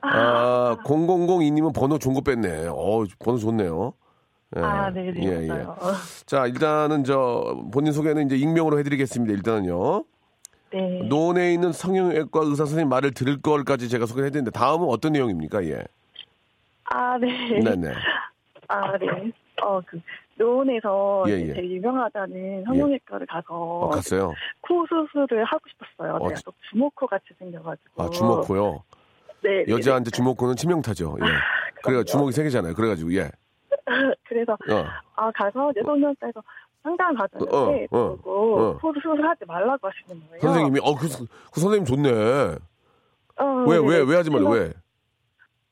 아, 0.00 0.76
0002님은 0.84 1.74
번호 1.74 1.98
좋은 1.98 2.14
거 2.14 2.20
뺐네. 2.20 2.68
어, 2.68 3.04
번호 3.18 3.38
좋네요. 3.38 3.92
예, 4.56 4.60
아, 4.60 4.90
네 4.90 5.10
네. 5.12 5.24
예, 5.24 5.42
예. 5.44 5.48
맞아요. 5.48 5.76
자, 6.26 6.46
일단은 6.46 7.04
저 7.04 7.64
본인 7.72 7.92
소개는 7.92 8.26
이제 8.26 8.36
익명으로 8.36 8.78
해드리겠습니다. 8.78 9.34
일단은요. 9.34 10.04
네. 10.72 11.02
노원에 11.08 11.52
있는 11.52 11.72
성형외과 11.72 12.40
의사 12.40 12.64
선생님 12.64 12.88
말을 12.88 13.12
들을 13.12 13.40
걸까지 13.40 13.88
제가 13.88 14.06
소개를 14.06 14.26
해드렸는데 14.26 14.56
다음은 14.56 14.88
어떤 14.88 15.12
내용입니까? 15.12 15.64
예. 15.64 15.82
아, 16.84 17.18
네. 17.18 17.60
네네. 17.60 17.92
아, 18.68 18.98
네. 18.98 19.32
어, 19.62 19.80
그, 19.86 20.00
노원에서 20.36 21.24
예, 21.28 21.32
예. 21.32 21.52
되게 21.52 21.70
유명하다는 21.76 22.64
성형외과를 22.64 23.26
가서 23.26 23.54
어, 23.54 23.90
갔어요. 23.90 24.32
코 24.60 24.84
수술을 24.86 25.44
하고 25.44 25.60
싶었어요. 25.68 26.16
어, 26.16 26.28
제가 26.28 26.40
또 26.44 26.52
주먹코 26.70 27.06
같이 27.06 27.26
생겨가지고. 27.38 28.02
아, 28.02 28.10
주먹코요. 28.10 28.82
네. 29.42 29.64
네, 29.64 29.72
여자한테 29.72 30.10
주먹코는 30.10 30.56
치명타죠. 30.56 31.16
예. 31.20 31.26
그래가 31.82 32.02
주먹이 32.02 32.32
세 32.32 32.42
개잖아요. 32.42 32.74
그래가지고, 32.74 33.12
예. 33.14 33.22
네. 33.24 33.30
그래서, 34.26 34.52
어. 34.52 34.84
아, 35.16 35.30
가서 35.32 35.70
이제 35.70 35.82
성형외과에서 35.84 36.42
상담 36.82 37.14
받았는데, 37.14 37.86
어, 37.90 37.98
어, 37.98 38.16
그리고 38.16 38.60
어. 38.60 38.78
코 38.78 38.92
수술하지 38.94 39.44
말라고 39.46 39.88
하시는 39.88 40.26
거예요. 40.28 40.40
선생님이, 40.40 40.80
어, 40.82 40.94
그, 40.94 41.06
그 41.52 41.60
선생님 41.60 41.84
좋네. 41.84 42.10
어, 43.36 43.44
왜, 43.68 43.78
네. 43.78 43.86
왜, 43.86 44.00
왜 44.00 44.16
하지 44.16 44.30
말래, 44.30 44.48
왜? 44.48 44.72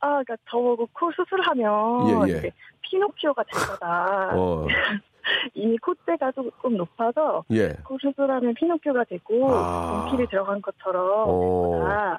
아, 0.03 0.09
그러니까 0.09 0.37
저보고 0.51 0.89
코 0.93 1.11
수술하면 1.13 2.29
예, 2.29 2.33
예. 2.33 2.51
피노키오가 2.83 3.43
될 3.45 3.67
거다. 3.69 4.31
어, 4.37 4.67
이미 5.55 5.79
콧대가 5.79 6.33
조금 6.33 6.77
높아서 6.77 7.45
예. 7.53 7.69
코 7.85 7.97
수술하면 8.01 8.55
피노키오가 8.55 9.05
되고 9.05 9.49
아. 9.55 10.05
연필이 10.11 10.29
들어간 10.29 10.61
것처럼 10.61 11.25
어. 11.29 11.87
아, 11.87 12.19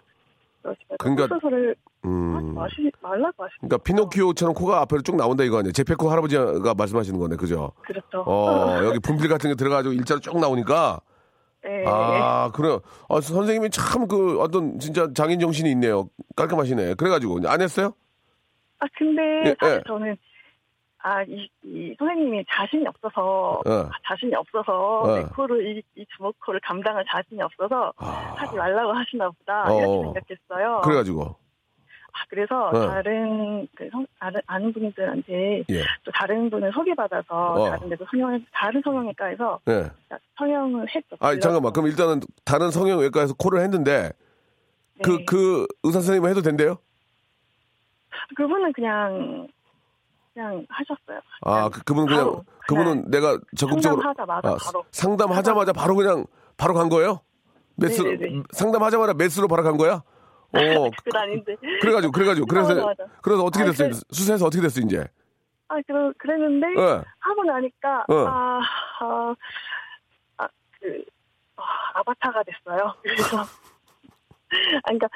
그러시면 0.61 0.97
그러니까- 0.97 1.27
코 1.27 1.35
수술을 1.35 1.75
하지 2.05 2.45
마시, 2.47 2.91
말라고 3.01 3.43
하시 3.43 3.55
그러니까 3.59 3.77
피노키오처럼 3.77 4.53
코가 4.55 4.79
앞으로 4.81 5.01
쭉 5.01 5.15
나온다 5.17 5.43
이거 5.43 5.57
아니에요? 5.59 5.71
제페코 5.73 6.09
할아버지가 6.09 6.73
말씀하시는 6.77 7.19
거네, 7.19 7.35
그죠? 7.35 7.71
그렇죠. 7.81 8.23
어, 8.25 8.77
여기 8.87 8.99
분필 8.99 9.27
같은 9.29 9.49
게 9.49 9.55
들어가지고 9.55 9.93
일자로 9.93 10.21
쭉 10.21 10.39
나오니까. 10.39 10.99
네. 11.63 11.83
아, 11.87 12.51
그래요. 12.53 12.81
아, 13.09 13.21
선생님이 13.21 13.69
참 13.69 14.07
그 14.07 14.39
어떤 14.41 14.79
진짜 14.79 15.07
장인 15.13 15.39
정신이 15.39 15.71
있네요. 15.71 16.09
깔끔하시네. 16.35 16.95
그래가지고 16.95 17.39
안 17.47 17.61
했어요? 17.61 17.93
아, 18.79 18.85
근데 18.97 19.21
예, 19.45 19.55
사실 19.59 19.77
예. 19.77 19.83
저는, 19.87 20.17
아, 20.99 21.23
이, 21.23 21.49
이 21.63 21.95
선생님이 21.97 22.43
자신이 22.49 22.85
없어서, 22.87 23.61
어. 23.65 23.71
아, 23.71 23.89
자신이 24.07 24.35
없어서, 24.35 24.99
어. 25.01 25.15
내 25.19 25.23
코를, 25.23 25.65
이, 25.77 25.83
이 25.95 26.05
주먹 26.17 26.35
코를 26.45 26.59
감당할 26.61 27.05
자신이 27.09 27.41
없어서, 27.41 27.93
아. 27.97 28.33
하지 28.35 28.55
말라고 28.57 28.91
하시나 28.91 29.29
보다, 29.29 29.63
어. 29.71 29.77
이렇게 29.79 30.19
생각했어요. 30.19 30.81
그래가지고. 30.81 31.35
아, 32.13 32.25
그래서 32.29 32.67
어. 32.67 32.87
다른, 32.89 33.67
그 33.75 33.89
성, 33.91 34.05
아는, 34.19 34.39
아는 34.45 34.71
분들한테 34.71 35.63
예. 35.69 35.81
또 36.03 36.11
다른 36.13 36.49
분을 36.49 36.71
소개받아서, 36.71 37.53
어. 37.53 37.69
다른 37.71 37.89
데도 37.89 38.05
성형, 38.11 38.45
다른 38.53 38.81
성형외과에서 38.83 39.59
예. 39.67 39.89
성형을 40.37 40.87
했죠. 40.95 41.15
아, 41.19 41.37
잠깐만. 41.39 41.73
그럼 41.73 41.87
일단은 41.87 42.21
다른 42.45 42.69
성형외과에서 42.69 43.33
코를 43.33 43.61
했는데 43.61 44.11
그, 45.03 45.17
네. 45.17 45.25
그 45.25 45.65
의사 45.81 45.99
선생님은 45.99 46.29
해도 46.29 46.41
된대요? 46.41 46.77
그분은 48.35 48.73
그냥, 48.73 49.47
그냥 50.33 50.65
하셨어요. 50.69 51.19
아, 51.41 51.69
그, 51.69 51.83
그분은 51.83 52.07
그냥, 52.07 52.25
바로, 52.25 52.45
그분은 52.67 53.09
내가 53.09 53.39
적극적으로. 53.57 54.01
상담하자마자 54.01 54.49
아, 54.49 54.57
바로. 54.63 54.85
상담하자마자 54.91 55.73
바로 55.73 55.95
그냥, 55.95 56.25
바로 56.57 56.75
간 56.75 56.89
거예요? 56.89 57.21
메스로, 57.75 58.11
네네네. 58.11 58.43
상담하자마자 58.51 59.13
메스로 59.15 59.47
바로 59.47 59.63
간 59.63 59.77
거야? 59.77 60.03
어, 60.53 60.91
그건 61.03 61.21
아닌데. 61.21 61.55
그래가지고, 61.81 62.11
그래가지고, 62.11 62.47
그래서, 62.47 62.69
맞아, 62.75 62.85
맞아. 62.85 63.05
그래서 63.21 63.43
어떻게 63.43 63.63
아, 63.63 63.67
됐어요? 63.67 63.89
그래. 63.89 63.99
수세에서 64.11 64.45
어떻게 64.45 64.61
됐어, 64.61 64.79
이제? 64.81 65.05
아, 65.67 65.75
그, 65.87 66.13
그랬는데, 66.17 66.67
예. 66.79 67.01
하고 67.19 67.43
나니까, 67.43 68.05
어. 68.07 68.15
아, 68.27 68.61
아, 68.99 69.35
아, 70.37 70.47
그, 70.79 71.03
아, 71.55 71.63
아바타가 71.95 72.43
됐어요. 72.43 72.93
그래서, 73.01 73.37
아, 73.41 74.81
그러니까, 74.85 75.07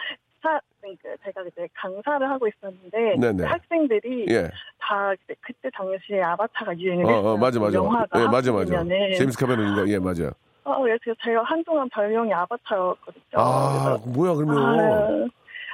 사, 0.41 0.59
그러니까 0.81 1.09
제가 1.23 1.43
그때 1.43 1.67
강사를 1.75 2.27
하고 2.29 2.47
있었는데, 2.47 3.15
네네. 3.19 3.45
학생들이 3.45 4.25
예. 4.29 4.49
다 4.79 5.13
그때, 5.19 5.35
그때 5.41 5.69
당시에 5.71 6.21
아바타가 6.23 6.77
유행을 6.79 7.05
어, 7.05 7.09
했어요. 7.09 7.29
어, 7.33 7.37
맞아, 7.37 7.59
맞아. 7.59 7.77
영화가 7.77 8.21
예, 8.21 8.25
맞아, 8.25 8.51
맞아. 8.51 8.83
제임스 9.17 9.37
카메론인가? 9.37 9.87
예, 9.87 9.99
맞아. 9.99 10.31
어, 10.67 10.81
그래서 10.81 10.99
제가 11.23 11.43
한동안 11.43 11.87
별명이 11.89 12.33
아바타였거든요. 12.33 13.23
아, 13.35 13.97
그래서 13.99 14.03
뭐야, 14.09 14.33
그러면. 14.33 14.57
아, 14.57 15.27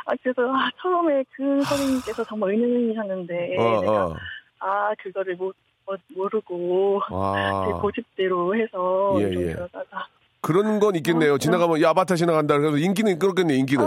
아, 0.06 0.14
그래서 0.22 0.42
아, 0.54 0.70
처음에 0.82 1.24
그 1.36 1.62
선생님께서 1.64 2.24
정말 2.26 2.52
은혜이셨는데 2.52 3.56
어, 3.58 3.82
내가 3.82 4.06
어. 4.06 4.16
아 4.60 4.94
그거를 5.02 5.36
못 5.36 5.56
어, 5.88 5.96
모르고 6.16 7.02
제 7.10 7.14
아. 7.16 7.80
고집대로 7.82 8.56
해서 8.56 9.16
예, 9.20 9.32
좀 9.34 9.42
예. 9.42 9.54
그러다가 9.54 10.08
그런 10.42 10.80
건 10.80 10.96
있겠네요. 10.96 11.34
어, 11.34 11.38
지나가면 11.38 11.82
야 11.82 11.90
아바타 11.90 12.16
지나간다. 12.16 12.58
그래서 12.60 12.78
인기는 12.78 13.18
끌었겠네. 13.18 13.56
인기는 13.56 13.86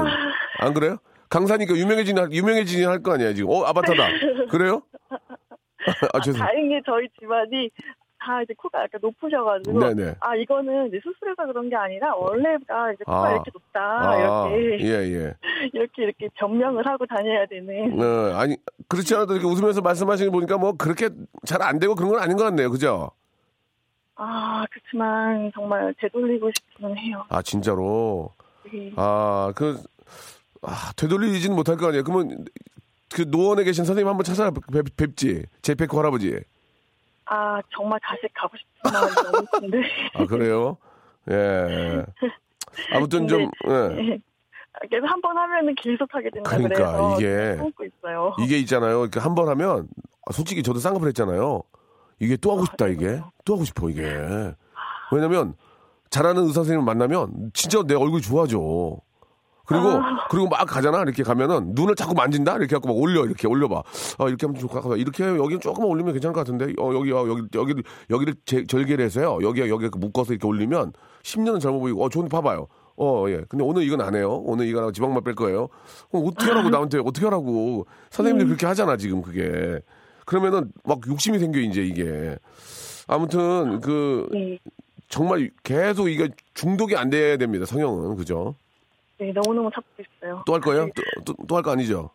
안 0.59 0.75
그래요? 0.75 0.97
강사니까 1.29 1.75
유명해지긴 1.75 2.33
유명해지긴 2.33 2.89
할거 2.89 3.13
아니야 3.15 3.33
지금. 3.33 3.51
어 3.51 3.65
아바타다. 3.65 4.09
그래요? 4.51 4.83
아 6.13 6.21
죄송. 6.25 6.41
다행히 6.41 6.81
저희 6.85 7.07
집안이 7.21 7.71
다 8.27 8.43
이제 8.43 8.53
코가 8.59 8.83
약간 8.83 9.01
높으셔가지고 9.01 9.79
네네. 9.79 10.15
아 10.21 10.35
이거는 10.35 10.89
이제 10.89 10.99
수술해서 11.03 11.47
그런 11.47 11.69
게 11.71 11.77
아니라 11.77 12.15
원래가 12.17 12.91
이제 12.93 13.05
코가 13.05 13.29
아. 13.29 13.33
이렇게 13.33 13.51
높다 13.55 13.81
아, 13.81 14.17
이렇게 14.49 14.85
예 14.85 14.93
예. 15.15 15.35
이렇게 15.73 16.03
이렇게 16.03 16.29
변명을 16.35 16.85
하고 16.87 17.07
다녀야 17.07 17.47
되는 17.47 18.01
어, 18.03 18.37
아니 18.37 18.57
그렇지 18.89 19.15
않아도 19.15 19.35
이렇게 19.35 19.47
웃으면서 19.47 19.81
말씀하시는 19.81 20.33
거 20.33 20.37
보니까 20.37 20.59
뭐 20.59 20.73
그렇게 20.73 21.11
잘 21.45 21.63
안 21.63 21.79
되고 21.79 21.95
그런 21.95 22.11
건 22.11 22.21
아닌 22.21 22.37
것 22.37 22.45
같네요. 22.45 22.71
그죠? 22.71 23.11
아 24.17 24.65
그렇지만 24.71 25.51
정말 25.55 25.95
되돌리고 26.01 26.51
싶기는 26.57 26.97
해요. 26.97 27.25
아 27.29 27.43
진짜로. 27.43 28.33
네. 28.73 28.93
아그 28.97 29.83
아, 30.63 30.93
되돌리지는 30.97 31.55
못할 31.55 31.77
거 31.77 31.87
아니에요. 31.89 32.03
그러면 32.05 32.45
그 33.15 33.23
노원에 33.29 33.63
계신 33.65 33.85
선생님 33.85 34.09
한번 34.09 34.25
찾아 34.25 34.51
뵙, 34.51 34.85
뵙지. 34.97 35.45
제페코 35.63 35.99
할아버지. 35.99 36.41
아 37.27 37.61
정말 37.75 37.99
다시 38.03 38.21
가고 38.35 38.57
싶은 38.57 38.93
마음이 38.93 39.15
너무 39.33 39.47
큰데. 39.53 39.83
아 40.15 40.27
그래요? 40.27 40.77
예. 41.31 42.05
아무튼 42.93 43.27
좀 43.29 43.43
예. 43.67 43.69
네. 43.95 44.19
그래서 44.91 45.07
한번 45.07 45.37
하면은 45.39 45.75
계속 45.77 46.07
하게 46.15 46.29
된다 46.31 46.51
그러니까, 46.51 46.75
그래서 46.93 47.17
이게- 47.19 47.57
참고 47.57 47.85
있어요. 47.85 48.35
이게 48.39 48.59
있잖아요. 48.59 49.03
이렇게 49.03 49.19
한 49.21 49.35
번 49.35 49.49
하면 49.49 49.89
아, 50.29 50.33
솔직히 50.33 50.63
저도 50.63 50.79
쌍꺼풀 50.81 51.09
했잖아요. 51.09 51.63
이게 52.21 52.37
또 52.37 52.53
하고 52.53 52.65
싶다 52.67 52.87
이게 52.89 53.21
또 53.45 53.55
하고 53.55 53.65
싶어 53.65 53.89
이게. 53.89 54.03
왜냐면 55.13 55.55
잘하는 56.11 56.43
의사 56.43 56.55
선생님 56.61 56.85
만나면 56.85 57.51
진짜 57.55 57.83
내 57.87 57.95
얼굴 57.95 58.21
좋아져. 58.21 58.99
그리고 59.67 59.89
아. 59.89 60.27
그리고 60.31 60.49
막 60.49 60.65
가잖아 60.65 61.03
이렇게 61.03 61.23
가면은 61.23 61.73
눈을 61.75 61.95
자꾸 61.95 62.15
만진다 62.15 62.57
이렇게 62.57 62.75
갖고 62.77 62.89
막 62.89 62.97
올려 62.97 63.25
이렇게 63.25 63.49
올려봐. 63.49 63.83
아 64.19 64.29
이렇게 64.29 64.47
하면 64.47 64.67
같아. 64.67 64.97
이렇게 64.97 65.25
여기 65.25 65.59
조금만 65.59 65.91
올리면 65.91 66.13
괜찮을 66.13 66.33
것 66.33 66.41
같은데. 66.41 66.73
어 66.79 66.95
여기 66.95 67.13
어, 67.13 67.27
여기 67.29 67.43
여기 67.55 67.83
여기를 68.11 68.35
제, 68.45 68.65
절개를 68.65 69.05
해서요. 69.05 69.39
여기 69.43 69.61
여기 69.69 69.89
묶어서 69.97 70.33
이렇게 70.33 70.47
올리면 70.47 70.93
10년은 71.23 71.61
젊어 71.61 71.79
보이고 71.79 72.05
어 72.05 72.09
좋은데 72.09 72.31
봐봐요. 72.31 72.69
어, 72.97 73.27
예. 73.29 73.45
근데 73.49 73.65
오늘 73.65 73.83
이건 73.83 74.01
안 74.01 74.15
해요. 74.15 74.43
오늘 74.45 74.67
이거랑 74.67 74.93
지방만 74.93 75.23
뺄 75.23 75.35
거예요. 75.35 75.69
그럼 76.11 76.27
어떻게 76.27 76.51
하라고 76.51 76.71
나한테 76.71 76.99
어떻게 76.99 77.27
하라고. 77.27 77.87
선생님들이 78.11 78.49
그렇게 78.49 78.67
하잖아, 78.67 78.97
지금 78.97 79.23
그게. 79.23 79.81
그러면은 80.25 80.73
막 80.85 81.01
욕심이 81.07 81.39
생겨, 81.39 81.61
이제 81.61 81.83
이게. 81.83 82.37
아무튼 83.07 83.81
그 83.81 84.27
네, 84.33 84.59
정말 85.09 85.51
계속 85.63 86.09
이게 86.09 86.29
중독이 86.55 86.97
안 86.97 87.11
돼야 87.11 87.37
됩니다, 87.37 87.67
성형은. 87.67 88.17
그죠? 88.17 88.55
네 89.19 89.33
너무너무 89.33 89.71
찾고 89.75 90.03
있어요. 90.03 90.43
또 90.47 90.55
할 90.55 90.61
거예요? 90.61 90.89
또 91.49 91.57
할 91.57 91.63
거 91.63 91.71
아니죠? 91.73 92.11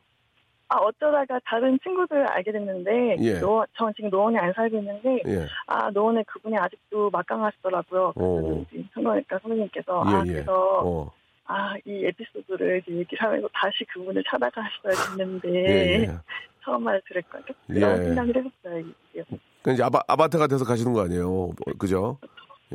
아 0.69 0.77
어쩌다가 0.77 1.39
다른 1.45 1.77
친구들 1.83 2.25
알게 2.31 2.51
됐는데 2.53 3.17
예. 3.19 3.39
노원, 3.39 3.67
전 3.73 3.91
지금 3.93 4.09
노원에 4.09 4.39
안 4.39 4.53
살고 4.53 4.77
있는데 4.77 5.21
예. 5.27 5.45
아 5.67 5.89
노원에 5.89 6.23
그분이 6.23 6.55
아직도 6.57 7.09
막강하시더라고요. 7.09 8.13
오. 8.15 8.65
성형외과 8.93 9.39
선생님께서 9.41 10.03
아 10.05 10.23
예, 10.25 10.29
예. 10.29 10.33
그래서 10.33 10.81
어. 10.85 11.11
아이 11.45 11.81
에피소드를 11.85 12.83
얘기를 12.87 13.21
하면서 13.21 13.49
다시 13.53 13.83
그분을 13.93 14.23
찾아가셔야 14.29 15.17
됐는데 15.17 15.49
예, 15.53 16.03
예. 16.03 16.17
처음 16.63 16.83
말 16.83 17.01
들을 17.07 17.21
거예요. 17.23 17.45
예. 17.71 17.73
그런 17.73 18.03
생각을 18.05 18.35
해봤어요. 18.37 18.79
이게. 19.11 19.23
그냥 19.63 19.73
이제 19.75 19.83
아바, 19.83 20.03
아바타가 20.07 20.47
돼서 20.47 20.63
가시는 20.63 20.93
거 20.93 21.01
아니에요. 21.03 21.49
그죠? 21.77 22.17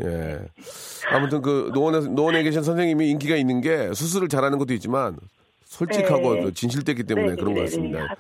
예. 0.05 0.39
아무튼 1.11 1.41
그 1.43 1.71
노원에, 1.73 2.01
노원에 2.01 2.43
계신 2.43 2.63
선생님이 2.63 3.11
인기가 3.11 3.37
있는 3.37 3.61
게 3.61 3.93
수술을 3.95 4.29
잘하는 4.29 4.59
것도 4.59 4.75
있지만 4.75 5.17
솔직하고 5.65 6.35
네. 6.35 6.43
그 6.45 6.55
진실되기 6.55 7.05
때문에 7.05 7.31
네, 7.31 7.35
그런 7.37 7.55
것 7.55 7.61
네, 7.61 7.67
같습니다. 7.67 8.17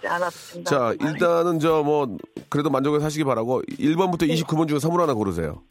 네. 0.54 0.64
자, 0.64 0.94
일단은 1.00 1.58
저 1.60 1.82
뭐 1.82 2.16
그래도 2.48 2.70
만족을 2.70 3.00
사시기 3.00 3.24
바라고 3.24 3.62
1번부터 3.62 4.22
29번 4.28 4.68
중에 4.68 4.78
선물 4.78 5.00
하나 5.02 5.14
고르세요. 5.14 5.62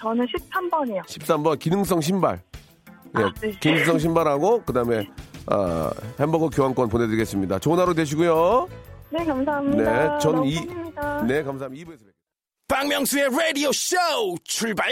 저는 0.00 0.26
13번이요. 0.26 1.02
13번 1.06 1.58
기능성 1.58 2.00
신발. 2.00 2.40
예, 3.18 3.22
아, 3.22 3.32
네. 3.40 3.50
기능성 3.60 3.98
신발하고 3.98 4.62
그다음에 4.66 5.08
아, 5.46 5.90
햄버거 6.20 6.48
교환권 6.48 6.88
보내드리겠습니다. 6.88 7.58
좋은 7.58 7.78
하루 7.78 7.94
되시고요. 7.94 8.68
네, 9.10 9.24
감사합니다. 9.24 10.12
네, 10.14 10.18
저는 10.20 10.44
이-. 10.44 10.54
네, 11.26 11.42
감사합니다. 11.42 11.68
2부에서 11.68 11.88
뵙겠습니다. 11.88 12.15
박명수의 12.68 13.28
라디오 13.30 13.70
쇼 13.70 13.96
출발 14.42 14.90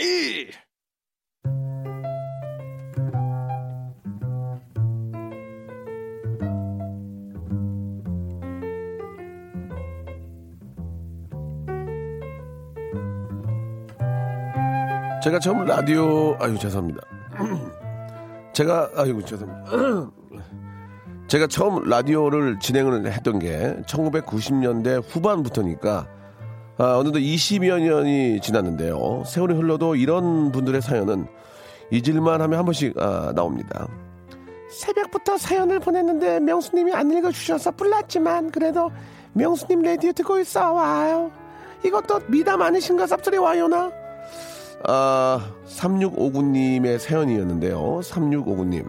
제가 15.21 15.41
처음 15.41 15.65
라디오 15.65 16.37
아유 16.39 16.57
죄송합니다. 16.59 17.01
제가 18.55 18.91
아이고 18.95 19.25
죄송합니다. 19.25 20.13
제가 21.27 21.49
처음 21.49 21.83
라디오를 21.89 22.61
진행을 22.61 23.11
했던 23.11 23.41
게 23.41 23.75
1990년대 23.87 25.03
후반부터니까 25.09 26.07
아, 26.77 26.99
어느덧 26.99 27.19
20여 27.21 27.81
년이 27.81 28.41
지났는데요. 28.41 29.23
세월이 29.27 29.55
흘러도 29.55 29.95
이런 29.95 30.51
분들의 30.51 30.83
사연은 30.83 31.27
잊을만 31.91 32.41
하면 32.41 32.59
한 32.59 32.65
번씩 32.65 32.99
아, 32.99 33.33
나옵니다. 33.35 33.87
새벽부터 34.71 35.39
사연을 35.39 35.79
보냈는데 35.79 36.41
명수님이 36.41 36.93
안 36.93 37.11
읽어주셔서 37.13 37.73
불났지만 37.73 38.51
그래도 38.51 38.91
명수님 39.35 39.83
라디오 39.83 40.13
듣고 40.13 40.41
있어 40.41 40.73
와요. 40.73 41.31
이것도 41.85 42.21
미담 42.27 42.61
아니신가 42.61 43.05
쌉소리 43.07 43.41
와요나? 43.41 43.93
아, 44.87 45.53
3659님의 45.67 46.99
사연이었는데요. 46.99 48.01
3659님. 48.03 48.89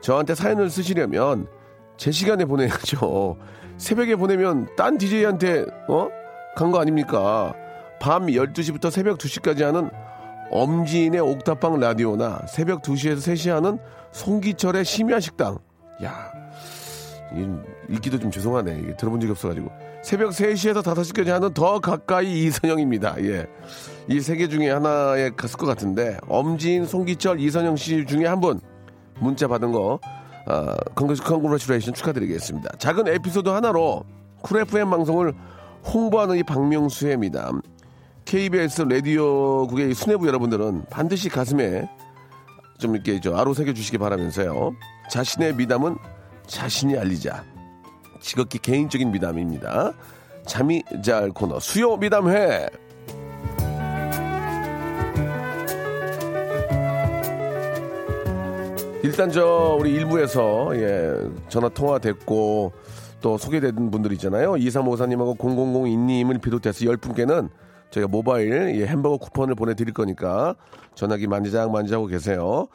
저한테 0.00 0.34
사연을 0.34 0.70
쓰시려면 0.70 1.48
제 1.96 2.12
시간에 2.12 2.44
보내야죠. 2.44 3.36
새벽에 3.78 4.14
보내면 4.14 4.68
딴 4.76 4.96
DJ한테 4.96 5.66
어? 5.88 6.08
간거 6.56 6.80
아닙니까? 6.80 7.54
밤 8.00 8.26
12시부터 8.26 8.90
새벽 8.90 9.18
2시까지 9.18 9.62
하는 9.62 9.90
엄지인의 10.50 11.20
옥탑방 11.20 11.78
라디오나 11.78 12.42
새벽 12.48 12.82
2시에서 12.82 13.18
3시 13.18 13.50
하는 13.50 13.78
송기철의 14.12 14.84
심야 14.84 15.20
식당. 15.20 15.58
야, 16.02 16.32
이 17.34 17.46
읽기도 17.94 18.18
좀 18.18 18.30
죄송하네. 18.30 18.96
들어본 18.96 19.20
적이 19.20 19.30
없어가지고. 19.32 19.70
새벽 20.02 20.30
3시에서 20.30 20.82
5시까지 20.82 21.28
하는 21.28 21.52
더 21.52 21.78
가까이 21.78 22.44
이선영입니다. 22.46 23.16
예. 23.24 23.46
이 24.08 24.16
세 24.18 24.34
개 24.36 24.48
중에 24.48 24.70
하나에 24.70 25.30
갔을 25.36 25.56
것 25.56 25.66
같은데, 25.66 26.16
엄지인, 26.26 26.86
송기철, 26.86 27.38
이선영 27.38 27.76
씨 27.76 28.04
중에 28.06 28.26
한 28.26 28.40
분, 28.40 28.58
문자 29.20 29.46
받은 29.46 29.70
거, 29.70 30.00
아, 30.46 30.74
congratulation 30.96 31.94
축하드리겠습니다. 31.94 32.70
작은 32.78 33.06
에피소드 33.06 33.48
하나로 33.50 34.02
Cool 34.42 34.62
FM 34.62 34.90
방송을 34.90 35.34
홍보하는 35.84 36.36
이 36.36 36.42
박명수의 36.42 37.16
미담. 37.16 37.62
KBS 38.24 38.82
라디오국의 38.82 39.94
수뇌부 39.94 40.26
여러분들은 40.26 40.84
반드시 40.90 41.28
가슴에 41.28 41.88
좀 42.78 42.94
이렇게 42.94 43.20
저 43.20 43.34
아로 43.34 43.54
새겨 43.54 43.72
주시기 43.72 43.98
바라면서요. 43.98 44.72
자신의 45.10 45.54
미담은 45.56 45.96
자신이 46.46 46.96
알리자. 46.96 47.44
지극히 48.20 48.58
개인적인 48.58 49.10
미담입니다. 49.10 49.92
잠이 50.46 50.82
잘 51.02 51.30
코너 51.30 51.58
수요 51.58 51.96
미담회. 51.96 52.68
일단 59.02 59.30
저 59.32 59.76
우리 59.80 59.92
일부에서 59.92 60.70
예 60.74 61.14
전화 61.48 61.68
통화 61.70 61.98
됐고 61.98 62.72
또 63.20 63.38
소개된 63.38 63.90
분들 63.90 64.12
있잖아요. 64.12 64.52
2354님하고 64.52 65.36
0002님을 65.38 66.40
비롯해서 66.40 66.84
10분께는 66.84 67.48
저희가 67.90 68.08
모바일 68.08 68.78
예, 68.80 68.86
햄버거 68.86 69.16
쿠폰을 69.16 69.54
보내드릴 69.54 69.92
거니까 69.92 70.54
전화기 70.94 71.26
만지작 71.26 71.70
만지하고 71.72 72.06
계세요. 72.06 72.68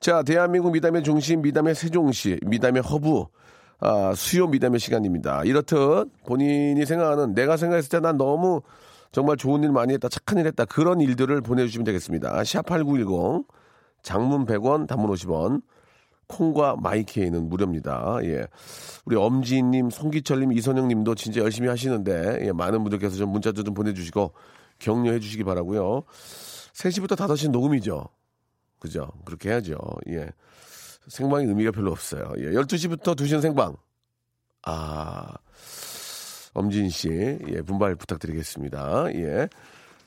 자, 0.00 0.22
대한민국 0.22 0.72
미담의 0.72 1.02
중심, 1.02 1.42
미담의 1.42 1.74
세종시, 1.74 2.38
미담의 2.46 2.82
허브, 2.82 3.24
아, 3.80 4.12
수요 4.14 4.46
미담의 4.46 4.80
시간입니다. 4.80 5.42
이렇듯 5.44 6.08
본인이 6.24 6.86
생각하는 6.86 7.34
내가 7.34 7.56
생각했을 7.56 7.88
때 7.90 8.00
난 8.00 8.16
너무 8.16 8.62
정말 9.12 9.36
좋은 9.36 9.62
일 9.62 9.72
많이 9.72 9.92
했다, 9.92 10.08
착한 10.08 10.38
일 10.38 10.46
했다, 10.46 10.64
그런 10.64 11.00
일들을 11.00 11.42
보내주시면 11.42 11.84
되겠습니다. 11.84 12.32
샵8910, 12.42 13.44
장문 14.02 14.46
100원, 14.46 14.86
단문 14.86 15.10
50원, 15.10 15.60
콩과 16.32 16.76
my 16.76 16.97
K는 16.97 17.48
무료입니다. 17.48 18.18
예. 18.24 18.46
우리 19.04 19.16
엄지님, 19.16 19.90
송기철님, 19.90 20.52
이선영님도 20.52 21.14
진짜 21.14 21.40
열심히 21.40 21.68
하시는데, 21.68 22.46
예, 22.46 22.52
많은 22.52 22.82
분들께서 22.82 23.16
좀 23.16 23.30
문자도 23.30 23.62
좀 23.62 23.74
보내주시고, 23.74 24.32
격려해 24.78 25.20
주시기 25.20 25.44
바라고요 25.44 26.02
3시부터 26.74 27.16
5시 27.16 27.50
녹음이죠. 27.50 28.08
그죠? 28.78 29.12
그렇게 29.24 29.50
해야죠. 29.50 29.78
예. 30.08 30.28
생방의 31.06 31.46
의미가 31.48 31.70
별로 31.72 31.92
없어요. 31.92 32.32
예. 32.38 32.50
12시부터 32.52 33.14
2시는 33.14 33.42
생방. 33.42 33.76
아, 34.64 35.34
엄진 36.54 36.88
씨, 36.88 37.08
예, 37.48 37.62
분발 37.62 37.94
부탁드리겠습니다. 37.96 39.14
예. 39.14 39.48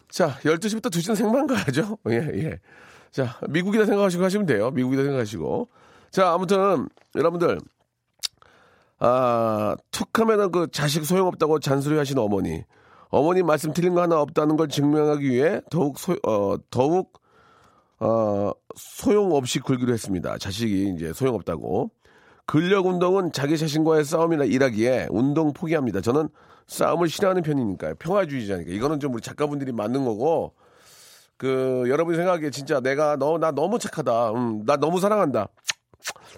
자, 0.10 0.38
12시부터 0.40 0.90
2시는 0.90 1.16
생방 1.16 1.48
가야죠. 1.48 1.98
예, 2.10 2.16
예. 2.16 2.60
자, 3.12 3.40
미국이다 3.50 3.86
생각하시고 3.86 4.24
하시면 4.24 4.46
돼요. 4.46 4.72
미국이다 4.72 5.04
생각하시고. 5.04 5.70
자, 6.15 6.32
아무튼, 6.32 6.88
여러분들, 7.13 7.60
아, 8.99 9.75
툭 9.91 10.17
하면은 10.17 10.49
그 10.49 10.69
자식 10.71 11.04
소용없다고 11.04 11.60
잔소리 11.60 11.97
하시는 11.97 12.23
어머니. 12.23 12.63
어머니 13.10 13.43
말씀 13.43 13.73
틀린 13.73 13.95
거 13.95 14.01
하나 14.01 14.21
없다는 14.21 14.56
걸 14.56 14.69
증명하기 14.69 15.30
위해 15.30 15.60
더욱 15.69 15.99
소, 15.99 16.15
어, 16.25 16.56
더욱, 16.69 17.21
어, 17.99 18.51
소용없이 18.78 19.60
굴기로 19.60 19.91
했습니다. 19.91 20.38
자식이 20.38 20.93
이제 20.95 21.12
소용없다고. 21.12 21.91
근력 22.45 22.86
운동은 22.86 23.34
자기 23.34 23.58
자신과의 23.58 24.06
싸움이나 24.06 24.45
일하기에 24.45 25.08
운동 25.10 25.51
포기합니다. 25.51 25.99
저는 25.99 26.30
싸움을 26.67 27.10
싫어하는 27.10 27.41
편이니까요. 27.41 27.95
평화주의자니까. 27.95 28.71
이거는 28.71 29.01
좀 29.01 29.13
우리 29.13 29.21
작가분들이 29.21 29.73
맞는 29.73 30.06
거고, 30.06 30.54
그, 31.36 31.84
여러분이 31.89 32.15
생각하기에 32.15 32.51
진짜 32.51 32.80
내가 32.80 33.17
너, 33.17 33.38
나 33.38 33.51
너무 33.51 33.80
착하다. 33.80 34.32
음, 34.32 34.65
나 34.65 34.78
너무 34.78 35.01
사랑한다. 35.01 35.49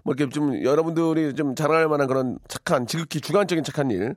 뭐 0.04 0.14
이렇게 0.18 0.30
좀 0.32 0.64
여러분들이 0.64 1.34
좀 1.34 1.56
자랑할 1.56 1.88
만한 1.88 2.08
그런 2.08 2.40
착한, 2.48 2.88
지극히 2.88 3.22
주관적인 3.22 3.64
착한 3.64 3.92
일. 3.92 4.16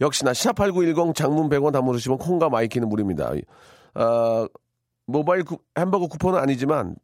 역시나 0.00 0.32
샵8910 0.32 1.14
장문 1.14 1.48
100원 1.48 1.72
담으시면 1.72 2.18
콩과 2.18 2.50
마이키는 2.50 2.88
무료입니다. 2.88 3.32
아, 3.94 4.48
모바일 5.06 5.44
구, 5.44 5.58
햄버거 5.76 6.06
쿠폰은 6.06 6.38
아니지만 6.38 6.94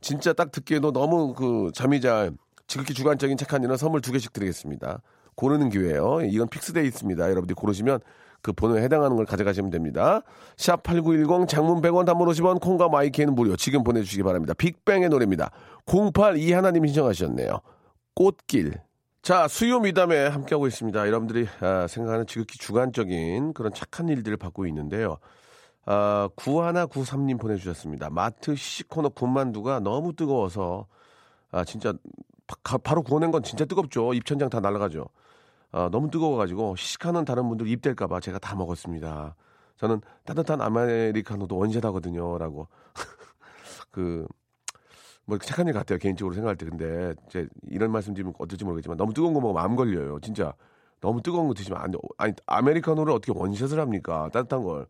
진짜 0.00 0.32
딱 0.32 0.52
듣기에도 0.52 0.92
너무 0.92 1.34
그 1.34 1.70
잠이 1.74 2.00
잘 2.00 2.30
지극히 2.68 2.94
주관적인 2.94 3.36
착한 3.36 3.62
일은 3.64 3.76
선물 3.76 4.00
두 4.00 4.12
개씩 4.12 4.32
드리겠습니다. 4.32 5.02
고르는 5.34 5.70
기회예요. 5.70 6.20
이건 6.22 6.48
fix되어 6.48 6.82
있습니다. 6.82 7.22
여러분들이 7.24 7.54
고르시면 7.54 8.00
그 8.42 8.52
번호에 8.52 8.82
해당하는 8.82 9.16
걸 9.16 9.26
가져가시면 9.26 9.70
됩니다. 9.70 10.22
샵8910 10.56 11.48
장문 11.48 11.80
100원 11.80 12.06
단문 12.06 12.28
50원 12.28 12.60
콩과 12.60 12.88
마이키는 12.88 13.34
무료. 13.34 13.56
지금 13.56 13.82
보내주시기 13.82 14.22
바랍니다. 14.22 14.54
빅뱅의 14.54 15.08
노래입니다. 15.08 15.50
082 15.86 16.52
하나님 16.52 16.86
신청하셨네요. 16.86 17.60
꽃길. 18.14 18.74
자, 19.22 19.48
수요 19.48 19.80
미담에 19.80 20.26
함께하고 20.26 20.66
있습니다. 20.66 21.06
여러분들이 21.06 21.46
아, 21.60 21.86
생각하는 21.88 22.26
지극히 22.26 22.58
주관적인 22.58 23.54
그런 23.54 23.72
착한 23.72 24.08
일들을 24.08 24.36
받고 24.36 24.66
있는데요. 24.66 25.18
아, 25.84 26.28
9193님 26.36 27.40
보내주셨습니다. 27.40 28.10
마트 28.10 28.54
시코너 28.54 29.10
군만두가 29.10 29.80
너무 29.80 30.14
뜨거워서 30.14 30.86
아, 31.50 31.64
진짜 31.64 31.92
바, 32.46 32.78
바로 32.78 33.02
구워낸 33.02 33.30
건 33.30 33.42
진짜 33.42 33.64
뜨겁죠. 33.64 34.12
입천장 34.14 34.48
다 34.50 34.60
날아가죠. 34.60 35.06
아, 35.72 35.88
너무 35.90 36.10
뜨거워가지고 36.10 36.76
시식하는 36.76 37.24
다른 37.24 37.48
분들 37.48 37.68
입될까봐 37.68 38.20
제가 38.20 38.38
다 38.38 38.54
먹었습니다. 38.56 39.34
저는 39.76 40.00
따뜻한 40.24 40.60
아메리카노도 40.60 41.56
원샷하거든요. 41.56 42.38
라고. 42.38 42.68
그, 43.90 44.26
뭐 45.26 45.38
착한 45.38 45.66
일 45.66 45.72
같아요. 45.74 45.98
개인적으로 45.98 46.34
생각할 46.34 46.56
때. 46.56 46.66
근데 46.66 47.14
제 47.28 47.48
이런 47.68 47.90
말씀 47.92 48.14
드리면 48.14 48.34
어떨지 48.38 48.64
모르겠지만 48.64 48.96
너무 48.96 49.12
뜨거운 49.12 49.34
거 49.34 49.40
먹으면 49.40 49.62
암 49.62 49.76
걸려요. 49.76 50.18
진짜. 50.20 50.54
너무 51.00 51.20
뜨거운 51.22 51.48
거 51.48 51.54
드시면 51.54 51.80
안 51.80 51.90
돼. 51.90 51.98
아니, 52.18 52.32
아메리카노를 52.46 53.12
어떻게 53.12 53.32
원샷을 53.38 53.78
합니까? 53.80 54.30
따뜻한 54.32 54.62
걸. 54.62 54.86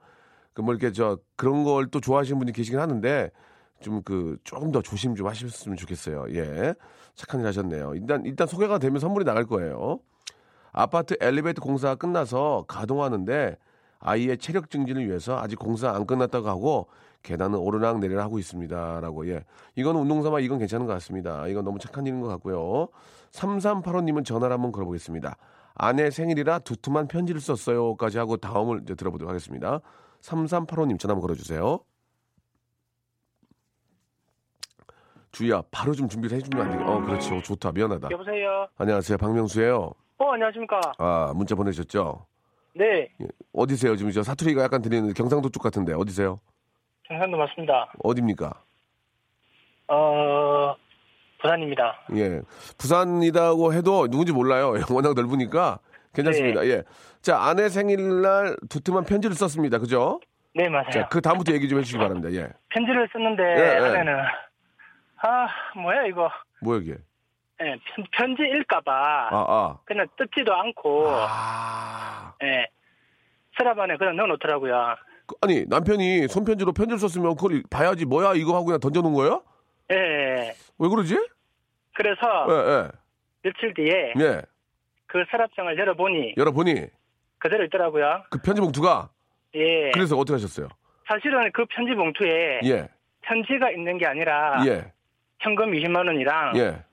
그 0.54 0.62
뭐 0.62 0.72
이렇게 0.74 0.92
저 0.92 1.18
그런 1.36 1.64
걸 1.64 1.88
또 1.90 2.00
좋아하시는 2.00 2.38
분이 2.38 2.52
계시긴 2.52 2.78
하는데 2.80 3.30
좀 3.80 4.02
그 4.04 4.38
조금 4.44 4.72
더 4.72 4.80
조심 4.82 5.14
좀 5.14 5.26
하셨으면 5.26 5.76
좋겠어요. 5.76 6.26
예. 6.34 6.74
착한 7.14 7.40
일 7.40 7.46
하셨네요. 7.46 7.94
일단 7.94 8.24
일단 8.24 8.46
소개가 8.46 8.78
되면 8.78 9.00
선물이 9.00 9.24
나갈 9.24 9.44
거예요. 9.46 10.00
아파트 10.72 11.16
엘리베이터 11.20 11.62
공사가 11.62 11.94
끝나서 11.94 12.64
가동하는데 12.68 13.56
아이의 13.98 14.38
체력 14.38 14.70
증진을 14.70 15.06
위해서 15.08 15.38
아직 15.38 15.58
공사 15.58 15.90
안 15.90 16.06
끝났다고 16.06 16.48
하고 16.48 16.88
계단은 17.26 17.58
오르락 17.58 17.98
내리락 17.98 18.24
하고 18.24 18.38
있습니다라고 18.38 19.28
예. 19.28 19.44
이건 19.74 19.96
운동 19.96 20.22
삼아 20.22 20.38
이건 20.40 20.58
괜찮은 20.60 20.86
것 20.86 20.92
같습니다. 20.94 21.46
이건 21.48 21.64
너무 21.64 21.78
착한 21.80 22.06
일인 22.06 22.20
것 22.20 22.28
같고요. 22.28 22.88
3385님은 23.32 24.24
전화를 24.24 24.54
한번 24.54 24.70
걸어보겠습니다. 24.70 25.36
아내 25.74 26.10
생일이라 26.10 26.60
두툼한 26.60 27.08
편지를 27.08 27.40
썼어요까지 27.40 28.18
하고 28.18 28.36
다음을 28.36 28.80
이제 28.82 28.94
들어보도록 28.94 29.28
하겠습니다. 29.28 29.80
3385님 30.22 30.98
전화 31.00 31.12
한번 31.12 31.22
걸어주세요. 31.22 31.80
주희야, 35.32 35.62
바로 35.70 35.92
좀 35.92 36.08
준비를 36.08 36.38
해주면 36.38 36.66
안 36.66 36.78
돼? 36.78 36.84
어, 36.84 37.00
그렇지. 37.02 37.34
어, 37.34 37.42
좋다. 37.42 37.72
미안하다. 37.72 38.08
여보세요. 38.10 38.68
안녕하세요. 38.78 39.18
박명수예요. 39.18 39.92
어 40.18 40.32
안녕하십니까. 40.32 40.80
아, 40.96 41.32
문자 41.36 41.54
보내셨죠? 41.54 42.24
네, 42.74 43.10
예. 43.20 43.26
어디세요? 43.52 43.96
지금 43.96 44.12
저 44.12 44.22
사투리가 44.22 44.62
약간 44.62 44.80
들리는 44.80 45.12
경상도 45.12 45.50
쪽 45.50 45.62
같은데 45.62 45.92
어디세요? 45.92 46.40
경상도 47.08 47.36
맞습니다. 47.36 47.92
어디입니까? 48.02 48.52
어 49.88 50.74
부산입니다. 51.40 52.00
예. 52.16 52.40
부산이라고 52.78 53.72
해도 53.72 54.08
누군지 54.08 54.32
몰라요. 54.32 54.72
워낙 54.92 55.14
넓으니까 55.14 55.78
괜찮습니다. 56.14 56.62
네. 56.62 56.68
예. 56.68 56.82
자, 57.20 57.38
아내 57.38 57.68
생일날 57.68 58.56
두툼한 58.68 59.04
편지를 59.04 59.36
썼습니다. 59.36 59.78
그죠? 59.78 60.20
네 60.54 60.68
맞아요. 60.68 60.90
자, 60.90 61.08
그 61.08 61.20
다음부터 61.20 61.52
얘기 61.52 61.68
좀 61.68 61.78
해주시기 61.78 61.98
바랍니다. 61.98 62.32
예. 62.32 62.48
편지를 62.70 63.08
썼는데 63.12 63.42
예, 63.42 63.74
예. 63.74 63.78
하면은 63.78 64.14
아 65.18 65.48
뭐야 65.76 66.06
이거. 66.06 66.30
뭐야, 66.62 66.80
이게? 66.80 66.96
예, 67.62 67.76
편, 67.94 68.06
편지일까봐 68.12 69.28
아, 69.30 69.44
아. 69.48 69.78
그냥 69.84 70.06
뜯지도 70.16 70.54
않고 70.54 71.08
아. 71.08 72.34
예 72.42 72.66
서랍 73.58 73.78
안에 73.78 73.96
그냥 73.96 74.16
넣어놓더라고요. 74.16 74.96
그, 75.26 75.34
아니, 75.40 75.64
남편이 75.66 76.28
손편지로 76.28 76.72
편지를 76.72 76.98
썼으면 76.98 77.34
그걸 77.36 77.62
봐야지 77.70 78.04
뭐야 78.04 78.34
이거 78.34 78.54
하고 78.54 78.66
그냥 78.66 78.80
던져놓은 78.80 79.12
거예요? 79.14 79.42
예. 79.90 80.54
왜 80.78 80.88
그러지? 80.88 81.16
그래서 81.94 82.20
예, 82.50 82.54
예. 82.70 82.88
며칠 83.42 83.74
뒤에 83.74 84.12
예. 84.20 84.42
그 85.06 85.24
서랍장을 85.30 85.78
열어보니 85.78 86.34
열어보니 86.36 86.86
그대로 87.38 87.64
있더라고요. 87.64 88.24
그 88.30 88.38
편지 88.42 88.60
봉투가 88.60 89.08
예. 89.54 89.90
그래서 89.92 90.16
어떻게 90.16 90.34
하셨어요? 90.34 90.68
사실은 91.08 91.50
그 91.52 91.64
편지 91.70 91.94
봉투에 91.94 92.60
예, 92.64 92.88
편지가 93.22 93.70
있는 93.70 93.98
게 93.98 94.06
아니라 94.06 94.64
예, 94.66 94.92
현금 95.40 95.70
20만 95.72 96.06
원이랑 96.06 96.56
예. 96.56 96.84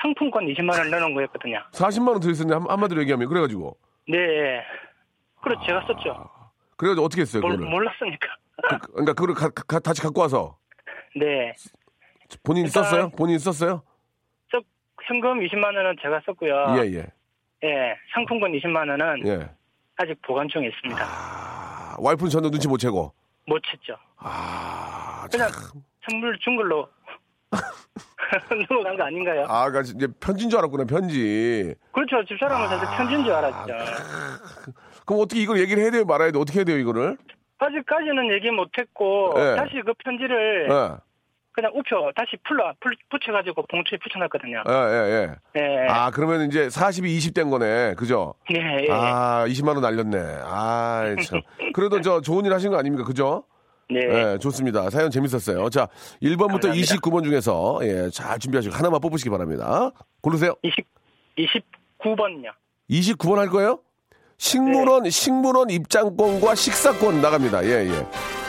상품권 0.00 0.46
20만 0.46 0.76
원 0.78 0.90
넣어놓은 0.90 1.14
거였거든요. 1.14 1.62
40만 1.72 2.08
원 2.08 2.20
들었었는데 2.20 2.54
한- 2.54 2.70
한마디로 2.70 3.00
얘기하면 3.02 3.28
그래가지고 3.28 3.76
네. 4.08 4.62
그래 5.42 5.54
제가 5.66 5.84
썼죠. 5.86 6.30
그래가지고 6.76 7.04
어떻게 7.06 7.22
했어요 7.22 7.42
몰, 7.42 7.52
그거를? 7.52 7.70
몰랐으니까. 7.70 8.26
그, 8.62 8.78
그러니까 8.92 9.12
그걸 9.14 9.34
가, 9.34 9.48
가- 9.50 9.78
다시 9.78 10.00
갖고 10.02 10.20
와서 10.20 10.58
네. 11.16 11.52
본인이 12.42 12.66
일단- 12.66 12.84
썼어요? 12.84 13.10
본인이 13.10 13.38
썼어요? 13.38 13.82
저 14.50 14.60
현금 15.04 15.40
20만 15.40 15.64
원은 15.76 15.96
제가 16.02 16.20
썼고요. 16.26 16.76
예, 16.78 16.92
예, 16.94 17.06
예, 17.64 17.94
상품권 18.14 18.52
20만 18.52 18.88
원은 18.90 19.26
예. 19.26 19.50
아직 19.96 20.20
보관 20.22 20.48
중에 20.48 20.66
있습니다. 20.68 21.04
아, 21.04 21.96
와이프는 21.98 22.30
전혀 22.30 22.50
눈치 22.50 22.66
못 22.68 22.78
채고. 22.78 23.12
못 23.46 23.60
쳤죠. 23.62 23.96
아, 24.16 25.26
그냥 25.30 25.48
참. 25.50 25.82
선물 26.08 26.36
준 26.40 26.56
걸로 26.56 26.88
넘어간 28.70 28.96
거 28.96 29.04
아닌가요? 29.04 29.44
아, 29.48 29.68
그러니까 29.70 29.92
이제 29.94 30.08
편지인 30.18 30.50
줄 30.50 30.58
알았구나, 30.58 30.84
편지. 30.86 31.74
그렇죠. 31.92 32.24
집사람은 32.26 32.68
사실 32.68 32.96
편지인 32.96 33.24
줄 33.24 33.32
알았죠. 33.32 33.72
그럼 35.04 35.20
어떻게 35.22 35.40
이걸 35.40 35.60
얘기를 35.60 35.82
해야 35.82 35.90
돼요, 35.90 36.04
말아야 36.04 36.30
돼? 36.30 36.38
어떻게 36.38 36.60
해야 36.60 36.64
돼요, 36.64 36.78
이거를? 36.78 37.16
아직까지는 37.58 38.32
얘기 38.34 38.50
못했고 38.50 39.34
예. 39.36 39.56
다시 39.56 39.80
그 39.84 39.92
편지를 40.04 40.68
예, 40.70 40.96
그냥 41.52 41.70
우표 41.74 42.10
다시 42.16 42.36
풀러 42.46 42.74
풀- 42.80 42.96
붙여가지고 43.10 43.64
봉투에 43.68 43.96
붙여놨거든요. 44.02 44.64
예, 44.68 44.72
예, 44.72 45.12
예. 45.12 45.60
네. 45.60 45.86
아, 45.88 46.10
그러면 46.10 46.46
이제 46.48 46.66
40이 46.68 47.06
20 47.06 47.32
된 47.32 47.48
거네. 47.50 47.94
그죠? 47.94 48.34
네. 48.50 48.86
예. 48.88 48.92
아, 48.92 49.44
20만 49.46 49.68
원 49.68 49.80
날렸네. 49.82 50.18
아, 50.44 51.14
참. 51.26 51.40
그래도 51.72 52.00
저 52.00 52.20
좋은 52.20 52.44
일 52.44 52.52
하신 52.52 52.70
거 52.70 52.76
아닙니까? 52.78 53.04
그죠? 53.04 53.44
네. 53.88 54.00
예, 54.02 54.38
좋습니다. 54.38 54.90
사연 54.90 55.10
재밌었어요. 55.10 55.68
자, 55.70 55.86
1번부터 56.22 56.62
감사합니다. 56.62 56.94
29번 56.96 57.22
중에서, 57.24 57.78
예, 57.82 58.08
잘 58.10 58.38
준비하시고 58.38 58.74
하나만 58.74 59.00
뽑으시기 59.00 59.30
바랍니다. 59.30 59.90
고르세요. 60.22 60.54
20 60.62 60.84
29번요. 61.38 62.50
29번 62.90 63.36
할 63.36 63.48
거예요? 63.48 63.80
식물원, 64.38 65.04
네. 65.04 65.10
식물원 65.10 65.70
입장권과 65.70 66.54
식사권 66.54 67.20
나갑니다. 67.20 67.64
예, 67.64 67.86
예. 67.88 68.06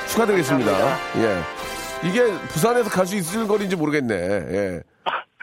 축하드리겠습니다. 0.09 0.71
예. 1.21 2.07
이게 2.07 2.23
부산에서 2.49 2.89
갈 2.89 3.05
수 3.05 3.15
있을 3.15 3.47
거리인지 3.47 3.75
모르겠네. 3.75 4.15
예. 4.15 4.81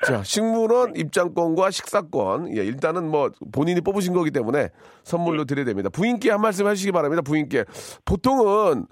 자, 0.04 0.22
식물원 0.24 0.96
입장권과 0.96 1.70
식사권. 1.70 2.56
예, 2.56 2.64
일단은 2.64 3.08
뭐 3.08 3.30
본인이 3.52 3.80
뽑으신 3.80 4.12
거기 4.14 4.30
때문에 4.32 4.68
선물로 5.04 5.44
드려야 5.44 5.64
됩니다. 5.64 5.88
부인께 5.90 6.30
한 6.30 6.40
말씀 6.40 6.66
해주시기 6.66 6.90
바랍니다. 6.92 7.22
부인께. 7.22 7.64
보통은 8.04 8.86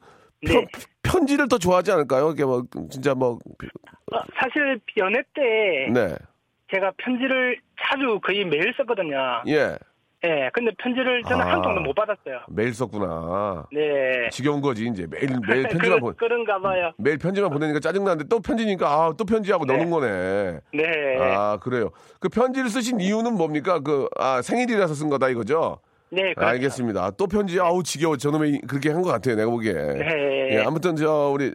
편, 0.46 0.54
네. 0.60 0.66
편지를 1.02 1.48
더 1.48 1.58
좋아하지 1.58 1.90
않을까요? 1.92 2.30
이게 2.30 2.44
뭐, 2.44 2.62
진짜 2.90 3.14
뭐, 3.14 3.32
어, 4.12 4.18
사실 4.40 4.80
연애 4.98 5.20
때 5.34 5.90
네. 5.92 6.14
제가 6.72 6.92
편지를 6.98 7.58
자주 7.82 8.20
거의 8.24 8.44
매일 8.44 8.72
썼거든요. 8.76 9.42
예. 9.48 9.76
예. 10.22 10.50
근데 10.52 10.70
편지를 10.78 11.22
저는 11.22 11.46
아. 11.46 11.52
한 11.52 11.62
통도 11.62 11.80
못 11.80 11.94
받았어요. 11.94 12.40
매일 12.48 12.74
썼구나. 12.74 13.66
네. 13.72 14.28
지겨운 14.30 14.60
거지, 14.60 14.86
이제. 14.86 15.06
매일, 15.10 15.30
매일 15.48 15.62
편지만 15.68 15.98
그, 15.98 16.00
보 16.00 16.12
그런가 16.14 16.60
봐요. 16.60 16.92
매일 16.98 17.16
편지만 17.18 17.50
보내니까 17.50 17.80
짜증나는데 17.80 18.24
또 18.28 18.40
편지니까 18.40 18.86
아, 18.88 19.12
또 19.16 19.24
편지하고 19.24 19.64
네. 19.64 19.72
넣는 19.76 19.90
거네. 19.90 20.60
네. 20.74 20.84
아, 21.20 21.58
그래요. 21.62 21.90
그 22.18 22.28
편지를 22.28 22.68
쓰신 22.68 23.00
이유는 23.00 23.34
뭡니까? 23.34 23.80
그, 23.80 24.08
아, 24.18 24.42
생일이라서 24.42 24.92
쓴 24.94 25.08
거다 25.08 25.30
이거죠? 25.30 25.78
네. 26.10 26.34
그렇죠. 26.34 26.40
알겠습니다. 26.48 27.12
또 27.12 27.26
편지, 27.26 27.58
아우, 27.60 27.82
지겨워. 27.82 28.16
저놈이 28.18 28.60
그렇게 28.68 28.90
한 28.90 29.00
것 29.00 29.10
같아요. 29.10 29.36
내가 29.36 29.50
보기에. 29.50 29.72
네. 29.72 30.48
예, 30.56 30.62
아무튼 30.66 30.96
저, 30.96 31.30
우리, 31.32 31.54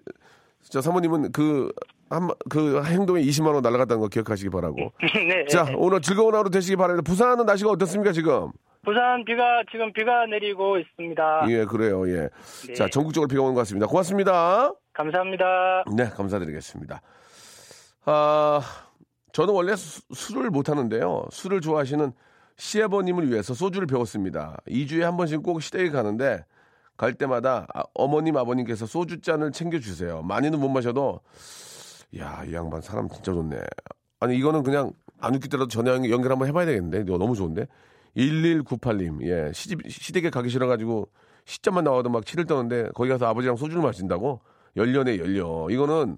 저 0.63 0.81
사모님은 0.81 1.33
그, 1.33 1.71
한, 2.09 2.29
그 2.49 2.83
행동에 2.83 3.21
20만원 3.21 3.61
날아갔다는 3.61 3.99
거 4.01 4.07
기억하시기 4.07 4.49
바라고. 4.49 4.91
네. 5.27 5.45
자, 5.47 5.65
오늘 5.77 6.01
즐거운 6.01 6.35
하루 6.35 6.49
되시기 6.49 6.75
바랍니다. 6.75 7.03
부산은 7.09 7.45
날씨가 7.45 7.71
어떻습니까, 7.71 8.11
지금? 8.11 8.51
부산 8.83 9.25
비가 9.25 9.63
지금 9.71 9.91
비가 9.93 10.25
내리고 10.27 10.77
있습니다. 10.77 11.45
예, 11.49 11.65
그래요, 11.65 12.07
예. 12.07 12.29
네. 12.67 12.73
자, 12.75 12.87
전국적으로 12.87 13.27
비가 13.27 13.41
오는 13.41 13.55
것 13.55 13.61
같습니다. 13.61 13.87
고맙습니다. 13.87 14.71
감사합니다. 14.93 15.83
네, 15.95 16.05
감사드리겠습니다. 16.09 17.01
아, 18.05 18.61
저는 19.33 19.53
원래 19.53 19.75
수- 19.75 20.01
술을 20.13 20.51
못 20.51 20.69
하는데요. 20.69 21.25
술을 21.31 21.61
좋아하시는 21.61 22.11
시아버님을 22.57 23.29
위해서 23.31 23.53
소주를 23.53 23.87
배웠습니다. 23.87 24.57
2주에 24.67 25.01
한 25.01 25.17
번씩 25.17 25.41
꼭 25.43 25.61
시댁에 25.61 25.89
가는데 25.89 26.45
갈 26.95 27.13
때마다 27.15 27.65
아, 27.73 27.83
어머님, 27.95 28.37
아버님께서 28.37 28.85
소주 28.85 29.19
잔을 29.19 29.51
챙겨주세요. 29.51 30.21
많이는 30.21 30.59
못 30.59 30.69
마셔도 30.69 31.19
야, 32.17 32.43
이 32.47 32.53
양반 32.53 32.81
사람 32.81 33.07
진짜 33.09 33.33
좋네. 33.33 33.57
아니, 34.19 34.37
이거는 34.37 34.63
그냥 34.63 34.91
안 35.19 35.35
웃기더라도 35.35 35.67
전화 35.67 35.91
연- 35.91 36.09
연결 36.09 36.31
한번 36.31 36.47
해봐야 36.47 36.65
되겠는데. 36.65 37.01
이거 37.01 37.17
너무 37.17 37.35
좋은데. 37.35 37.67
1198님, 38.15 39.21
예, 39.23 39.51
시집, 39.53 39.81
시댁에 39.89 40.29
가기 40.29 40.49
싫어가지고 40.49 41.09
시점만 41.43 41.83
나와도 41.83 42.09
막 42.09 42.25
치를 42.25 42.45
떠는데 42.45 42.89
거기 42.95 43.09
가서 43.09 43.27
아버지랑 43.27 43.57
소주를 43.57 43.81
마신다고? 43.83 44.39
열려네, 44.77 45.17
열려. 45.19 45.67
이거는, 45.69 46.17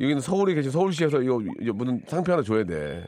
여기는 0.00 0.20
서울에 0.20 0.54
계신 0.54 0.70
서울시에서 0.72 1.22
이거, 1.22 1.40
이거 1.60 1.72
무슨 1.72 2.02
상표 2.08 2.32
하나 2.32 2.42
줘야 2.42 2.64
돼. 2.64 3.06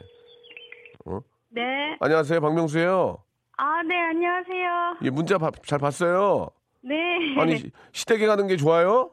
네. 1.49 1.61
안녕하세요, 1.99 2.39
박명수예요 2.41 3.17
아, 3.57 3.83
네, 3.83 3.95
안녕하세요. 3.99 4.97
예, 5.03 5.09
문자 5.09 5.37
바- 5.37 5.51
잘 5.65 5.77
봤어요. 5.79 6.49
네. 6.81 6.95
아니, 7.39 7.57
시- 7.57 7.71
시댁에 7.91 8.25
가는 8.25 8.47
게 8.47 8.55
좋아요? 8.57 9.11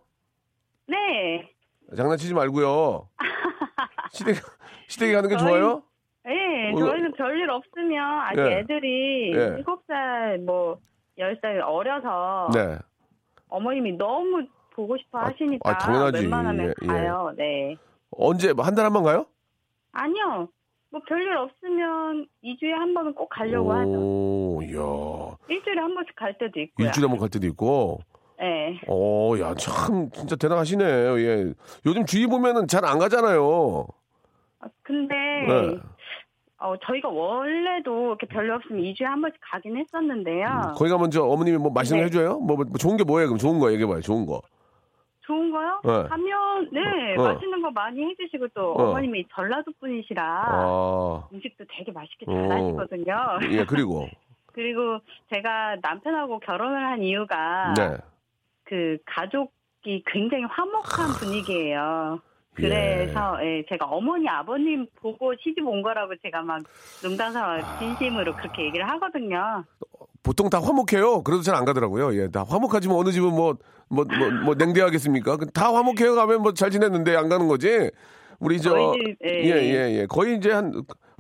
네. 0.89 1.51
장난치지 1.97 2.35
말고요. 2.35 3.09
시댁, 4.13 4.37
시댁에 4.89 5.13
가는 5.13 5.29
게 5.29 5.37
저희- 5.37 5.49
좋아요? 5.49 5.83
네, 6.25 6.73
어, 6.73 6.79
저희는 6.79 7.13
별일 7.13 7.49
없으면 7.51 7.99
아직 8.21 8.41
예. 8.41 8.59
애들이 8.59 9.33
예. 9.35 9.55
일곱 9.59 9.83
살 9.87 10.39
뭐, 10.39 10.79
열살 11.19 11.61
어려서 11.63 12.49
네. 12.55 12.77
어머님이 13.49 13.93
너무 13.97 14.45
보고 14.75 14.97
싶어 14.99 15.19
아, 15.19 15.27
하시니까 15.27 15.69
아, 15.71 15.79
당연하지. 15.79 16.23
웬만하면 16.23 16.67
예, 16.67 16.75
예. 16.83 16.87
가요. 16.87 17.33
네. 17.37 17.77
언제, 18.13 18.53
한 18.57 18.75
달에 18.75 18.85
한 18.85 18.93
번 18.93 19.03
가요? 19.03 19.27
아니요. 19.93 20.49
뭐 20.91 21.01
별일 21.09 21.37
없으면 21.37 22.27
2주에 22.45 22.71
한 22.73 22.95
번은 22.95 23.15
꼭 23.15 23.29
가려고 23.29 23.73
하죠. 23.73 23.91
오, 23.93 24.61
이야. 24.63 25.37
일주일에 25.49 25.81
한 25.81 25.95
번씩 25.95 26.15
갈 26.17 26.37
때도 26.39 26.61
있고요. 26.61 26.87
일주일에 26.87 27.07
한 27.07 27.11
번 27.17 27.21
갈 27.21 27.29
때도 27.29 27.47
있고. 27.47 28.01
네. 28.41 28.81
오, 28.87 29.39
야, 29.39 29.55
참, 29.55 30.11
진짜 30.13 30.35
대단하시네요. 30.37 31.21
예. 31.21 31.53
요즘 31.85 32.07
주위 32.07 32.27
보면은 32.27 32.67
잘 32.67 32.85
안 32.85 32.99
가잖아요. 32.99 33.87
아, 34.61 34.67
근데 34.83 35.15
네. 35.15 35.79
어, 36.59 36.75
저희가 36.85 37.09
원래도 37.09 38.09
이렇게 38.09 38.27
별일 38.27 38.51
없으면 38.53 38.83
2주에 38.83 39.05
한 39.05 39.21
번씩 39.21 39.39
가긴 39.51 39.77
했었는데요. 39.77 40.73
거기 40.77 40.91
가면 40.91 41.11
저 41.11 41.23
어머님이 41.25 41.59
뭐 41.59 41.71
맛있는 41.71 42.03
거 42.03 42.09
네. 42.09 42.19
해줘요? 42.19 42.39
뭐, 42.41 42.57
뭐 42.57 42.67
좋은 42.79 42.97
게 42.97 43.05
뭐예요? 43.05 43.29
그럼 43.29 43.39
좋은 43.39 43.59
거 43.59 43.71
얘기해봐요. 43.73 44.01
좋은 44.01 44.25
거. 44.27 44.41
좋은 45.23 45.51
거요? 45.53 45.81
네. 45.85 46.09
가면 46.09 46.69
네 46.73 47.15
어. 47.19 47.23
맛있는 47.35 47.63
거 47.63 47.71
많이 47.71 48.03
해주시고 48.03 48.49
또 48.55 48.73
어. 48.73 48.83
어. 48.89 48.93
머님이 48.95 49.27
전라도 49.33 49.71
분이시라 49.79 50.23
아, 50.25 51.29
음식도 51.33 51.65
되게 51.77 51.93
맛있게 51.93 52.27
어. 52.27 52.33
잘하시거든요. 52.33 53.15
예, 53.53 53.65
그리고. 53.65 54.09
그리고 54.53 54.99
제가 55.33 55.77
남편하고 55.81 56.41
결혼을 56.41 56.85
한 56.85 57.03
이유가 57.03 57.73
네. 57.77 57.97
그 58.71 58.97
가족이 59.05 60.05
굉장히 60.07 60.45
화목한 60.45 61.11
분위기예요. 61.19 62.21
그래서 62.55 63.37
예, 63.43 63.65
제가 63.69 63.87
어머니 63.87 64.29
아버님 64.29 64.87
보고 65.01 65.33
시집 65.43 65.67
온 65.67 65.83
거라고 65.83 66.13
제가 66.23 66.43
막 66.43 66.63
농담삼아 67.03 67.55
아. 67.57 67.79
진심으로 67.79 68.35
그렇게 68.37 68.65
얘기를 68.67 68.89
하거든요. 68.91 69.65
보통 70.23 70.49
다 70.51 70.61
화목해요. 70.61 71.23
그래도 71.23 71.43
잘 71.43 71.55
안 71.57 71.65
가더라고요. 71.65 72.15
예, 72.21 72.29
다 72.29 72.45
화목하지만 72.47 72.97
어느 72.97 73.11
집은 73.11 73.31
뭐, 73.31 73.55
뭐, 73.89 74.05
뭐, 74.05 74.31
뭐 74.45 74.55
냉대하겠습니까? 74.55 75.37
그다 75.39 75.75
화목해요 75.75 76.15
가면 76.15 76.43
뭐 76.43 76.53
잘 76.53 76.71
지냈는데 76.71 77.17
안 77.17 77.29
가는 77.29 77.49
거지. 77.49 77.91
우리 78.39 78.61
저, 78.61 78.71
저희 78.71 78.93
집, 78.93 79.17
예, 79.25 79.45
예. 79.45 79.51
예, 79.51 80.01
예. 80.01 80.07
거의 80.07 80.37
이제 80.37 80.53
한 80.53 80.73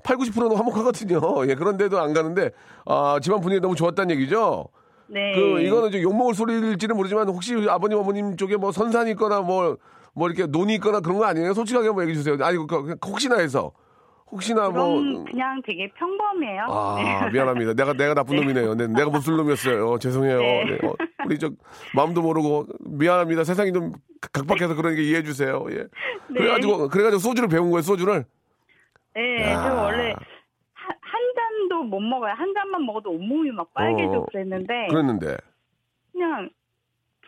8, 0.04 0.16
90%는 0.16 0.56
화목하거든요. 0.56 1.20
예, 1.48 1.54
그런데도 1.54 1.98
안 1.98 2.12
가는데, 2.14 2.50
아, 2.86 3.18
집안 3.20 3.40
분위기 3.40 3.60
너무 3.60 3.74
좋았다는 3.74 4.14
얘기죠? 4.16 4.66
네. 5.10 5.32
그, 5.34 5.60
이거는 5.60 5.90
좀 5.90 6.00
욕먹을 6.02 6.34
소리일지는 6.34 6.96
모르지만 6.96 7.28
혹시 7.28 7.54
아버님, 7.68 7.98
어머님 7.98 8.36
쪽에 8.36 8.56
뭐 8.56 8.70
선산이 8.70 9.10
있거나 9.12 9.40
뭐, 9.40 9.76
뭐 10.14 10.28
이렇게 10.28 10.46
논이 10.46 10.74
있거나 10.76 11.00
그런 11.00 11.18
거 11.18 11.24
아니에요? 11.24 11.52
솔직하게 11.52 11.88
한번 11.88 12.04
얘기해 12.04 12.16
주세요. 12.16 12.36
아니, 12.40 12.56
그, 12.56 12.66
그, 12.66 12.96
혹시나 13.06 13.38
해서. 13.38 13.72
혹시나 14.30 14.68
뭐. 14.70 15.02
그냥 15.24 15.60
되게 15.66 15.90
평범해요. 15.94 16.62
아, 16.68 16.96
네. 17.24 17.30
미안합니다. 17.34 17.74
내가, 17.74 17.92
내가 17.92 18.14
나쁜 18.14 18.36
놈이네요. 18.36 18.74
네, 18.76 18.86
내가 18.86 19.10
못쓸 19.10 19.36
놈이었어요. 19.36 19.90
어, 19.90 19.98
죄송해요. 19.98 20.38
네. 20.38 20.64
네, 20.64 20.86
어, 20.86 20.94
우리 21.26 21.36
저, 21.38 21.50
마음도 21.96 22.22
모르고, 22.22 22.66
미안합니다. 22.80 23.42
세상이 23.42 23.72
좀 23.72 23.92
각박해서 24.32 24.76
그러니까 24.76 25.02
이해해 25.02 25.24
주세요. 25.24 25.66
예. 25.70 25.74
네. 25.74 25.88
그래가지고, 26.34 26.88
그래가지고 26.88 27.18
소주를 27.18 27.48
배운 27.48 27.70
거예요, 27.72 27.82
소주를. 27.82 28.24
네, 29.16 29.42
야. 29.50 29.62
저 29.68 29.82
원래 29.82 30.14
잔도 31.68 31.82
못 31.84 32.00
먹어요. 32.00 32.32
한 32.34 32.52
잔만 32.54 32.84
먹어도 32.86 33.10
온몸이 33.10 33.50
막 33.52 33.72
빨개지고 33.74 34.16
어, 34.22 34.26
그랬는데 34.26 34.88
그랬는데. 34.88 35.36
그냥 36.12 36.50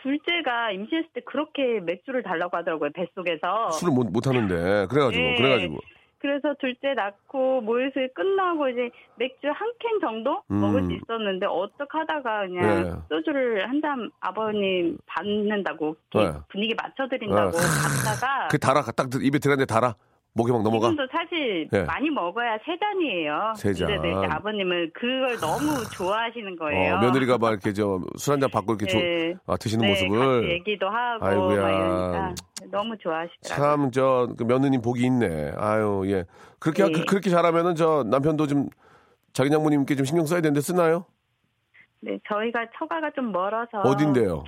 둘째가 0.02 0.72
임신했을 0.72 1.10
때 1.14 1.20
그렇게 1.24 1.80
맥주를 1.80 2.22
달라고 2.22 2.56
하더라고요 2.56 2.90
뱃속에서. 2.92 3.70
술을 3.70 3.92
못, 3.94 4.10
못 4.10 4.26
하는데. 4.26 4.86
그래가지고, 4.88 5.22
예. 5.22 5.34
그래가지고. 5.36 5.78
그래서 6.18 6.54
둘째 6.60 6.94
낳고 6.94 7.60
모유수유 7.62 8.08
끝나고 8.14 8.68
이제 8.68 8.90
맥주 9.16 9.48
한 9.48 9.72
캔 9.80 9.98
정도 10.00 10.42
음. 10.52 10.60
먹을 10.60 10.84
수 10.84 10.92
있었는데 10.92 11.46
어떡 11.46 11.92
하다가 11.92 12.46
그냥 12.46 12.82
네. 12.84 12.92
소주를 13.08 13.68
한 13.68 13.80
잔 13.82 14.08
아버님 14.20 14.96
받는다고 15.06 15.96
네. 16.14 16.30
분위기 16.48 16.74
맞춰드린다고 16.80 17.50
네. 17.50 17.56
갔다가 17.58 18.48
그 18.48 18.58
달아, 18.58 18.82
딱 18.96 19.08
입에 19.20 19.38
들어갔는데 19.40 19.66
달아. 19.66 19.96
목에 20.34 20.50
막 20.50 20.62
넘어가. 20.62 20.88
지금도 20.88 21.06
사실 21.12 21.68
예. 21.74 21.82
많이 21.84 22.08
먹어야 22.08 22.56
세 22.64 22.78
잔이에요. 22.78 23.52
세 23.54 23.74
잔. 23.74 23.88
근데 23.88 24.08
이제 24.10 24.26
아버님은 24.34 24.90
그걸 24.94 25.36
너무 25.38 25.66
좋아하시는 25.94 26.56
거예요. 26.56 26.94
어, 26.94 27.00
며느리가 27.00 27.36
막 27.38 27.50
이렇게 27.50 27.72
저 27.74 28.00
술 28.16 28.32
한 28.32 28.40
잔 28.40 28.50
받고 28.50 28.72
이렇게 28.74 28.86
조- 28.86 28.98
네. 28.98 29.34
아, 29.46 29.56
드시는 29.58 29.82
네, 29.86 29.90
모습을. 29.90 30.50
얘기도 30.52 30.88
하고 30.88 31.26
아이고야. 31.26 32.34
너무 32.70 32.96
좋아하시더라고요. 32.96 33.42
참, 33.42 33.90
저, 33.90 34.28
그 34.38 34.44
며느님 34.44 34.80
복이 34.80 35.04
있네. 35.04 35.52
아유, 35.56 36.02
예. 36.06 36.24
그렇게, 36.58 36.84
네. 36.84 36.92
그, 36.92 37.04
그렇게 37.04 37.28
잘하면은 37.28 37.74
저 37.74 38.02
남편도 38.04 38.46
좀 38.46 38.68
자기 39.34 39.50
장모님께 39.50 39.96
좀 39.96 40.06
신경 40.06 40.24
써야 40.24 40.40
되는데 40.40 40.60
쓰나요? 40.62 41.04
네, 42.00 42.18
저희가 42.26 42.66
처가가 42.78 43.10
좀 43.10 43.32
멀어서 43.32 43.80
어딘데요? 43.82 44.44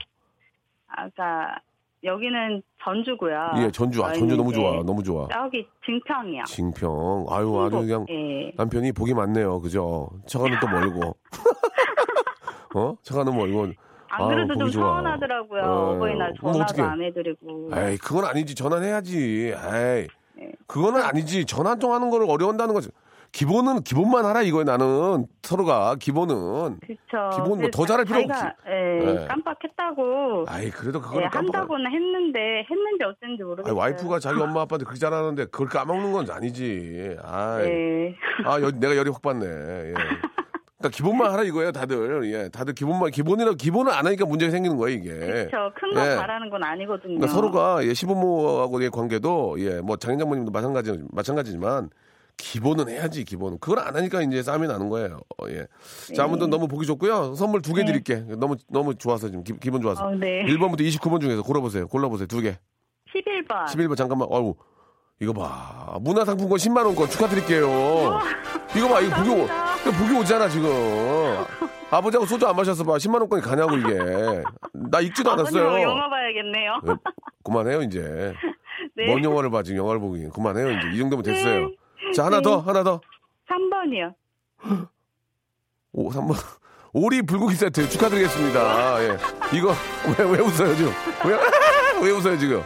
아까 0.87 1.59
여기는 2.05 2.62
전주고요. 2.85 3.53
예, 3.59 3.71
전주. 3.71 4.05
아, 4.05 4.12
전주 4.12 4.37
너무 4.37 4.53
좋아. 4.53 4.83
너무 4.85 5.03
좋아. 5.03 5.27
저기 5.33 5.67
증평이요. 5.87 6.45
징평. 6.45 7.27
아유, 7.31 7.59
아주 7.61 7.79
그냥 7.79 8.05
예. 8.11 8.53
남편이 8.57 8.93
복이 8.93 9.14
많네요. 9.14 9.61
그죠? 9.61 10.11
처가는 10.27 10.59
또 10.61 10.69
멀고. 10.69 11.17
어? 12.77 12.95
처가는 13.03 13.35
멀고. 13.35 13.73
안 14.09 14.29
그래도 14.29 14.53
아우, 14.53 14.59
좀 14.59 14.59
보기 14.59 14.73
좋아. 14.73 14.85
서운하더라고요. 14.97 15.62
어, 15.62 15.95
어버이날 15.97 16.35
전화도. 16.40 16.83
안 16.85 17.03
해드리고. 17.03 17.71
에이, 17.75 17.97
그건 17.97 18.27
아니지. 18.27 18.55
전화해야지. 18.55 19.55
에이. 19.55 20.09
네. 20.37 20.53
그거는 20.67 21.01
아니지. 21.01 21.47
전화 21.47 21.71
한통 21.71 21.95
하는 21.95 22.11
거를 22.11 22.27
어려운다는 22.29 22.75
거지. 22.75 22.90
기본은 23.38 23.83
기본만 23.83 24.25
하라 24.25 24.42
이거예요. 24.42 24.62
나는 24.62 25.27
서로가 25.42 25.97
기본은. 25.99 26.79
그쵸. 26.87 27.31
기본 27.35 27.59
뭐더 27.62 27.83
그래서 27.83 27.85
잘할 27.87 28.05
필요 28.05 28.18
자기가, 28.29 28.55
예, 28.68 29.23
예. 29.23 29.27
깜빡했다고. 29.27 30.44
아이 30.47 30.70
그래도 30.70 31.01
예, 31.01 31.03
그거는 31.03 31.23
깜빡. 31.31 31.37
한다고는 31.62 31.90
했는데 31.90 32.64
했는지 32.70 33.03
어쩐지 33.05 33.42
모르겠어요. 33.42 33.77
와이프가 33.77 34.20
자기 34.20 34.40
엄마 34.40 34.61
아빠한테 34.62 34.85
그렇게 34.85 35.01
잘하는데 35.01 35.47
그걸 35.47 35.66
까먹는 35.66 36.12
건 36.12 36.31
아니지. 36.31 37.16
아이. 37.25 37.64
예. 37.66 38.14
아 38.44 38.61
여- 38.61 38.70
내가 38.70 38.97
열이 38.97 39.11
확 39.11 39.20
받네. 39.20 39.44
예. 39.47 39.94
그러니까 40.79 40.97
기본만 40.97 41.33
하라 41.33 41.42
이거예요, 41.42 41.73
다들. 41.73 42.33
예, 42.33 42.49
다들 42.51 42.75
기본만 42.75 43.11
기본이라 43.11 43.55
기본을 43.55 43.90
안 43.92 44.07
하니까 44.07 44.27
문제가 44.27 44.53
생기는 44.53 44.77
거예요, 44.77 44.97
이게. 44.97 45.11
그렇죠. 45.11 45.73
큰거 45.75 46.09
예. 46.09 46.14
바라는 46.14 46.51
건 46.51 46.62
아니거든요. 46.62 47.16
그러니까 47.18 47.27
서로가 47.27 47.85
예, 47.85 47.94
시부모하고의 47.94 48.90
관계도 48.90 49.57
예, 49.59 49.81
뭐 49.81 49.97
장인 49.97 50.20
장모님도 50.20 50.53
마찬가지 50.53 50.97
마찬가지지만 51.11 51.90
기본은 52.37 52.88
해야지 52.88 53.25
기본은 53.25 53.59
그걸 53.59 53.79
안 53.81 53.94
하니까 53.97 54.23
이제 54.23 54.42
싸움이 54.42 54.66
나는 54.66 54.88
거예요. 54.88 55.20
어, 55.38 55.47
예. 55.49 55.66
자 56.14 56.25
아무튼 56.25 56.51
너무 56.51 56.68
보기 56.68 56.87
좋고요. 56.87 57.35
선물 57.35 57.62
두개 57.62 57.83
네. 57.83 57.87
드릴게. 57.87 58.16
너무 58.37 58.57
너무 58.68 58.94
좋아서 58.94 59.29
지금 59.29 59.42
기, 59.44 59.70
분 59.70 59.81
좋아서. 59.83 60.05
어, 60.05 60.11
네. 60.14 60.44
1번부터 60.44 60.81
29번 60.81 61.20
중에서 61.20 61.42
골라보세요. 61.42 61.87
골라보세요. 61.88 62.27
두 62.27 62.40
개. 62.40 62.59
11번. 63.14 63.66
11번 63.66 63.97
잠깐만. 63.97 64.29
어우. 64.31 64.55
이거 65.20 65.33
봐. 65.33 65.97
문화상품권 66.01 66.59
10만 66.59 66.85
원권 66.87 67.09
축하드릴게요. 67.09 68.18
이거 68.77 68.88
봐. 68.88 69.01
이거 69.01 69.16
보기 69.16 69.31
오, 69.31 69.47
보기 69.92 70.18
오잖아 70.20 70.49
지금. 70.49 70.68
아버지하고 71.90 72.27
소주 72.27 72.47
안 72.49 72.57
마셔서 72.57 72.83
봐. 72.83 72.94
10만 72.97 73.20
원권이 73.20 73.40
가냐고 73.42 73.77
이게. 73.77 74.42
나 74.73 75.01
읽지도 75.01 75.31
않았어요. 75.31 75.81
영화 75.83 76.09
봐야겠네요. 76.09 76.81
예, 76.88 76.92
그만해요 77.44 77.83
이제. 77.83 78.35
네. 78.97 79.07
뭔 79.07 79.23
영화를 79.23 79.51
봐 79.51 79.62
지금 79.62 79.79
영화를 79.79 80.01
보기. 80.01 80.29
그만해요 80.31 80.70
이제 80.73 80.88
이 80.94 80.99
정도면 80.99 81.23
됐어요. 81.23 81.68
네. 81.68 81.75
자 82.14 82.25
하나 82.27 82.37
네. 82.38 82.43
더 82.43 82.59
하나 82.61 82.83
더. 82.85 83.01
3번이요. 83.49 84.14
오 85.93 86.11
3번. 86.11 86.35
오리 86.93 87.23
불고기 87.23 87.55
세트 87.57 87.88
축하드리겠습니다. 87.88 89.05
예. 89.05 89.19
이거 89.57 89.75
왜 90.19 90.25
왜 90.25 90.38
웃어요 90.40 90.75
지금? 90.77 90.93
왜, 91.25 91.35
왜 92.03 92.11
웃어요 92.12 92.38
지금? 92.38 92.62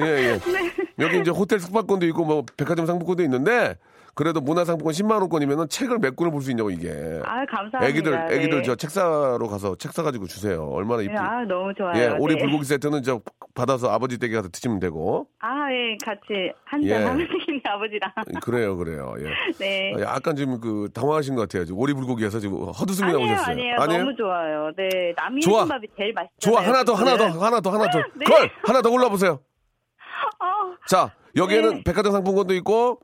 예 0.00 0.04
예. 0.04 0.38
네. 0.38 0.72
여기 0.98 1.18
이제 1.20 1.30
호텔 1.30 1.60
숙박권도 1.60 2.06
있고 2.08 2.24
뭐 2.24 2.44
백화점 2.56 2.86
상품권도 2.86 3.22
있는데 3.24 3.76
그래도 4.14 4.40
문화상품권 4.40 4.92
10만 4.92 5.20
원권이면은 5.20 5.68
책을 5.68 5.98
몇 5.98 6.16
권을 6.16 6.30
볼 6.32 6.40
수 6.42 6.50
있냐고 6.50 6.70
이게. 6.70 6.88
아 7.24 7.44
감사합니다. 7.46 7.86
애기들 7.86 8.32
애기들 8.32 8.58
네. 8.58 8.62
저 8.62 8.74
책 8.76 8.90
사러 8.90 9.38
가서 9.48 9.76
책 9.76 9.92
사 9.92 10.02
가지고 10.02 10.26
주세요. 10.26 10.66
얼마나 10.70 11.02
이쁘. 11.02 11.12
네, 11.12 11.18
아 11.18 11.44
너무 11.44 11.72
좋아요. 11.74 11.92
예, 11.96 12.08
오리 12.18 12.34
네. 12.34 12.40
불고기 12.42 12.64
세트는 12.64 13.02
저 13.02 13.20
받아서 13.54 13.90
아버지 13.90 14.18
댁에 14.18 14.34
가서 14.34 14.48
드시면 14.48 14.78
되고. 14.80 15.26
아, 15.40 15.48
예, 15.72 15.96
같이 16.04 16.52
한잔 16.64 16.88
예. 17.20 17.26
되겠네, 17.26 17.60
아버지랑. 17.64 18.12
그래요, 18.42 18.76
그래요. 18.76 19.14
예. 19.20 19.52
네. 19.58 19.92
아, 20.04 20.14
약간 20.16 20.34
지금 20.36 20.60
그 20.60 20.88
당황하신 20.94 21.34
것 21.34 21.42
같아요. 21.42 21.64
지금 21.64 21.78
오리 21.80 21.92
불고기에서 21.92 22.38
지금 22.40 22.56
아니에요, 22.62 23.18
나오셨어요. 23.26 23.52
아니에요, 23.52 23.76
너무 23.76 24.16
좋아요. 24.16 24.70
네, 24.76 25.12
남이 25.16 25.40
좋아. 25.42 25.64
밥이 25.66 25.86
제일 25.98 26.12
맛있어요. 26.14 26.30
좋아, 26.38 26.62
하나 26.62 26.84
더, 26.84 26.94
하나 26.94 27.16
더, 27.16 27.24
하나 27.26 27.60
더, 27.60 27.70
하나 27.70 27.90
더. 27.90 27.98
네. 28.16 28.24
걸 28.24 28.50
하나 28.64 28.80
더 28.82 28.90
골라보세요. 28.90 29.32
어, 29.32 30.46
자, 30.88 31.12
여기에는 31.36 31.70
네. 31.76 31.82
백화점 31.84 32.12
상품권도 32.12 32.54
있고, 32.54 33.00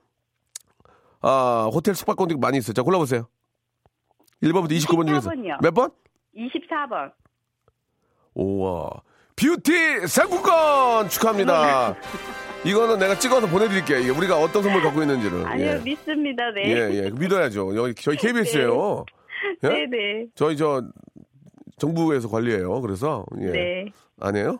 아, 1.28 1.68
호텔 1.72 1.94
숙박권도 1.96 2.38
많이 2.38 2.58
있어요. 2.58 2.72
자, 2.72 2.82
골라보세요. 2.82 3.26
1번부터 4.44 4.70
29번 4.72 5.08
중에서. 5.08 5.30
24번이요. 5.30 5.60
몇 5.62 5.74
번? 5.74 5.90
24번. 6.36 7.12
우와. 8.34 8.90
뷰티 9.34 10.06
상품권 10.06 11.08
축하합니다. 11.08 11.96
이거는 12.64 12.98
내가 12.98 13.18
찍어서 13.18 13.46
보내드릴게요. 13.48 13.98
이게 13.98 14.10
우리가 14.10 14.38
어떤 14.40 14.62
선물 14.62 14.82
갖고 14.82 15.02
있는지를. 15.02 15.46
아니요, 15.46 15.66
예. 15.66 15.78
믿습니다, 15.78 16.50
네. 16.52 16.62
예, 16.68 17.04
예. 17.04 17.10
믿어야죠. 17.10 17.76
여기 17.76 17.94
저희 17.94 18.16
KBS예요. 18.16 19.04
예? 19.64 19.68
네, 19.68 19.86
네. 19.90 20.26
저희 20.34 20.56
저 20.56 20.82
정부에서 21.78 22.28
관리해요. 22.28 22.80
그래서 22.80 23.24
예. 23.40 23.46
네. 23.50 23.84
안 24.20 24.36
해요? 24.36 24.58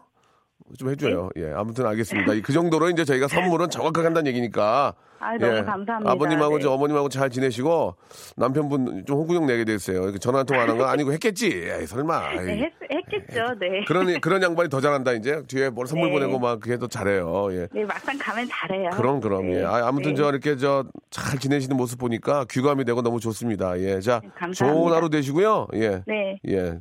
좀 0.79 0.90
해줘요. 0.90 1.31
예, 1.37 1.52
아무튼 1.55 1.87
알겠습니다. 1.87 2.35
이- 2.35 2.42
그 2.42 2.52
정도로 2.52 2.90
이제 2.90 3.05
저희가 3.05 3.29
선물은 3.29 3.70
정확하게 3.70 4.05
한다는 4.05 4.26
얘기니까. 4.29 4.94
아, 5.18 5.37
너무 5.38 5.57
예, 5.57 5.62
감사합니다. 5.62 6.12
아버님하고 6.12 6.59
네. 6.59 6.62
저 6.62 6.70
어머님하고 6.72 7.09
잘 7.09 7.31
지내시고 7.31 7.94
남편분 8.37 9.05
좀 9.07 9.18
홍구형 9.18 9.46
내게 9.46 9.64
됐어요. 9.64 10.16
전화 10.18 10.40
한통안한건 10.40 10.88
아니고 10.88 11.12
했겠지. 11.12 11.46
에이, 11.46 11.87
설마. 11.87 12.33
에이. 12.33 12.38
네, 12.44 12.62
했, 12.62 12.72
했겠죠, 12.90 13.55
네. 13.59 13.85
그런 13.87 14.20
그런 14.20 14.42
양반이 14.42 14.68
더 14.68 14.81
잘한다 14.81 15.12
이제 15.12 15.42
뒤에 15.46 15.70
뭘 15.70 15.87
선물 15.87 16.09
네. 16.11 16.14
보내고 16.18 16.38
막 16.38 16.61
그게 16.61 16.79
더 16.79 16.87
잘해요. 16.87 17.48
예. 17.52 17.68
네, 17.72 17.85
막상 17.85 18.16
가면 18.18 18.48
잘해요. 18.50 18.90
그럼 18.90 19.20
그럼 19.20 19.50
네. 19.50 19.61
예. 19.61 19.64
아, 19.64 19.87
아무튼 19.87 20.11
네. 20.11 20.16
저 20.16 20.29
이렇게 20.31 20.57
저 20.57 20.85
잘 21.16 21.38
지내시는 21.38 21.76
모습 21.76 21.98
보니까 21.98 22.44
귀감이 22.50 22.85
되고 22.85 23.00
너무 23.00 23.20
좋습니다. 23.20 23.79
예. 23.81 24.00
자, 24.00 24.20
네, 24.22 24.29
감사합니다. 24.37 24.66
좋은 24.83 24.92
하루 24.92 25.09
되시고요. 25.09 25.68
예. 25.74 26.02
네. 26.07 26.38
예. 26.48 26.79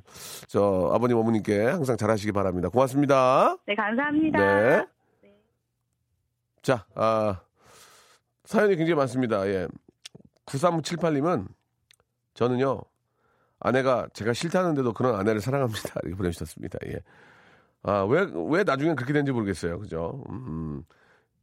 저 0.47 0.91
아버님 0.93 1.17
어머님께 1.17 1.63
항상 1.65 1.95
잘하시기 1.95 2.33
바랍니다. 2.33 2.67
고맙습니다. 2.69 3.55
네, 3.65 3.75
감사합니다. 3.75 4.61
네. 4.61 4.85
자, 6.61 6.85
아, 6.95 7.39
사연이 8.45 8.75
굉장히 8.75 8.95
많습니다. 8.95 9.47
예. 9.47 9.67
9378님은 10.45 11.47
저는요, 12.33 12.81
아내가 13.59 14.07
제가 14.13 14.33
싫다는데도 14.33 14.93
그런 14.93 15.15
아내를 15.15 15.41
사랑합니다. 15.41 15.99
이렇게 16.03 16.15
보내주셨습니다. 16.15 16.79
예. 16.87 16.99
아, 17.83 18.03
왜, 18.03 18.27
왜 18.49 18.63
나중엔 18.63 18.95
그렇게 18.95 19.13
된지 19.13 19.31
모르겠어요. 19.31 19.79
그죠? 19.79 20.23
음. 20.29 20.83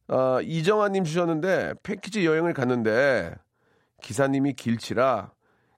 아, 0.09 0.41
이정아님 0.43 1.05
주셨는데 1.05 1.75
패키지 1.83 2.27
여행을 2.27 2.53
갔는데 2.53 3.35
기사님이 4.03 4.55
길치라 4.55 5.33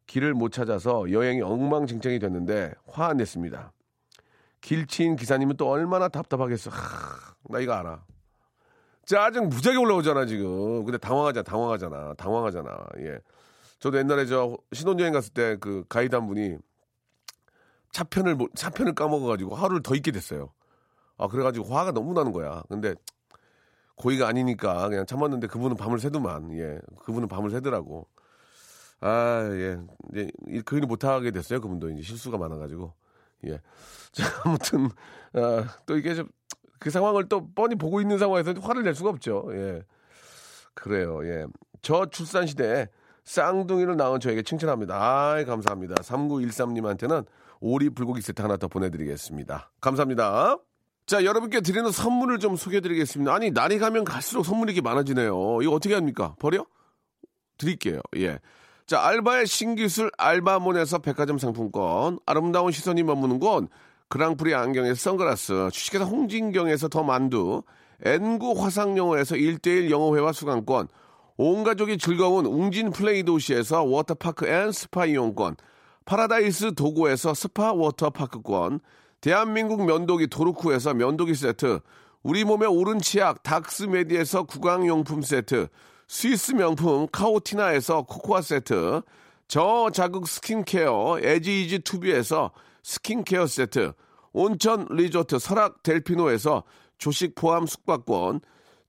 길을 0.07 0.35
못 0.35 0.51
찾아서 0.53 1.11
여행이 1.11 1.43
엉망진창이 1.43 2.19
됐는데 2.19 2.75
화 2.87 3.07
안 3.07 3.19
냈습니다. 3.19 3.73
길치인 4.61 5.17
기사님은 5.17 5.57
또 5.59 5.69
얼마나 5.71 6.09
답답하겠어. 6.09 6.71
하, 6.71 7.35
나 7.51 7.61
이거 7.61 7.75
알아. 7.75 8.03
짜증 9.07 9.49
무지하게 9.49 9.79
올라오잖아 9.79 10.27
지금. 10.27 10.85
근데 10.85 10.99
당황하잖아, 10.99 11.43
당황하잖아, 11.45 12.15
당황하잖아. 12.15 12.77
예. 12.99 13.19
저도 13.81 13.99
옛날에 13.99 14.27
저 14.27 14.57
신혼여행 14.73 15.13
갔을 15.13 15.33
때 15.35 15.57
그 15.61 15.85
가이드 15.89 16.15
한 16.15 16.27
분이 16.27 16.57
차편을 17.93 18.35
못- 18.35 18.51
차편을 18.55 18.95
까먹어가지고 18.95 19.55
하루를 19.55 19.83
더 19.83 19.95
있게 19.95 20.11
됐어요. 20.11 20.53
아 21.17 21.29
그래가지고 21.29 21.67
화가 21.67 21.93
너무 21.93 22.13
나는 22.13 22.33
거야. 22.33 22.63
근데 22.69 22.95
고의가 23.97 24.27
아니니까 24.27 24.89
그냥 24.89 25.07
참았는데 25.07 25.47
그분은 25.47 25.77
밤을 25.77 25.99
새더만. 26.01 26.53
예, 26.59 26.81
그분은 27.05 27.29
밤을 27.29 27.51
새더라고. 27.51 28.09
아 29.01 29.47
예, 29.53 29.79
이제 30.13 30.31
그 30.65 30.77
일을 30.77 30.89
못 30.89 31.05
하게 31.05 31.31
됐어요. 31.31 31.61
그분도 31.61 31.91
이제 31.91 32.03
실수가 32.03 32.39
많아가지고. 32.39 32.93
예. 33.47 33.61
자, 34.13 34.25
아무튼 34.45 34.89
아, 35.35 35.69
또 35.87 35.97
이게 35.97 36.15
좀 36.15 36.29
그 36.85 36.91
상황을 36.91 37.31
또 37.31 37.49
뻔히 37.55 37.77
보고 37.77 38.03
있는 38.03 38.19
상황에서 38.19 38.53
화를 38.61 38.83
낼 38.83 38.95
수가 38.95 39.09
없죠. 39.09 39.47
예. 39.53 39.83
그래요. 40.75 41.27
예. 41.27 41.47
저 41.81 42.05
출산 42.11 42.47
시대에 42.47 42.89
쌍둥이를 43.25 43.97
낳은 43.97 44.21
저에게 44.21 44.43
칭찬합니다. 44.43 44.95
아이, 44.95 45.47
감사합니다. 45.47 45.95
3913님한테는 45.95 47.25
오리 47.61 47.89
불고기 47.89 48.21
세트 48.21 48.43
하나 48.43 48.59
더 48.59 48.69
보내드리겠습니다. 48.69 49.71
감사합니다. 49.81 50.59
자, 51.07 51.25
여러분께 51.25 51.63
드리는 51.63 51.91
선물을 51.91 52.39
좀 52.39 52.55
소개해드리겠습니다. 52.55 53.33
아니, 53.33 53.51
날이 53.51 53.79
가면 53.79 54.05
갈수록 54.05 54.43
선물이 54.43 54.75
이렇게 54.75 54.87
많아지네요. 54.87 55.63
이거 55.63 55.73
어떻게 55.73 55.95
합니까? 55.95 56.37
버려? 56.39 56.67
드릴게요. 57.57 58.01
예. 58.19 58.41
자, 58.85 59.01
알바의 59.07 59.47
신기술 59.47 60.11
알바몬에서 60.19 60.99
백화점 60.99 61.39
상품권, 61.39 62.19
아름다운 62.27 62.73
시선이 62.73 63.05
머무는 63.05 63.39
곳, 63.39 63.71
그랑프리 64.15 64.55
안경에서 64.55 64.95
선글라스, 64.95 65.71
주식회사 65.73 66.05
홍진경에서 66.05 66.87
더 66.87 67.03
만두, 67.03 67.65
N구 68.01 68.53
화상영어에서 68.63 69.35
1대1 69.35 69.91
영어회화 69.91 70.31
수강권, 70.31 70.87
온 71.37 71.65
가족이 71.65 71.99
즐거운 71.99 72.47
웅진 72.47 72.93
플레이 72.93 73.25
도시에서 73.25 73.83
워터파크 73.83 74.47
and 74.47 74.71
스파 74.71 75.07
이용권, 75.07 75.57
파라다이스 76.05 76.77
도고에서 76.77 77.35
스파 77.35 77.73
워터파크권, 77.73 78.79
대한민국 79.21 79.85
면도기 79.85 80.29
도루쿠에서 80.29 80.95
면도기 80.95 81.35
세트, 81.35 81.81
우리 82.23 82.45
몸의 82.45 82.69
옳은 82.69 83.01
치약 83.01 83.43
닥스메디에서 83.43 84.45
구강용품 84.45 85.23
세트, 85.23 85.67
스위스 86.07 86.53
명품 86.53 87.09
카오티나에서 87.11 88.03
코코아 88.03 88.43
세트, 88.43 89.03
저자극 89.49 90.29
스킨케어 90.29 91.19
에지이지 91.21 91.81
투비에서 91.81 92.53
스킨케어 92.85 93.49
세트, 93.49 93.93
온천 94.35 94.89
리조트 94.91 95.39
설악 95.39 95.83
델피노에서 95.83 96.65
조식 96.99 97.35
포함 97.37 97.67
숙박권, 97.67 98.41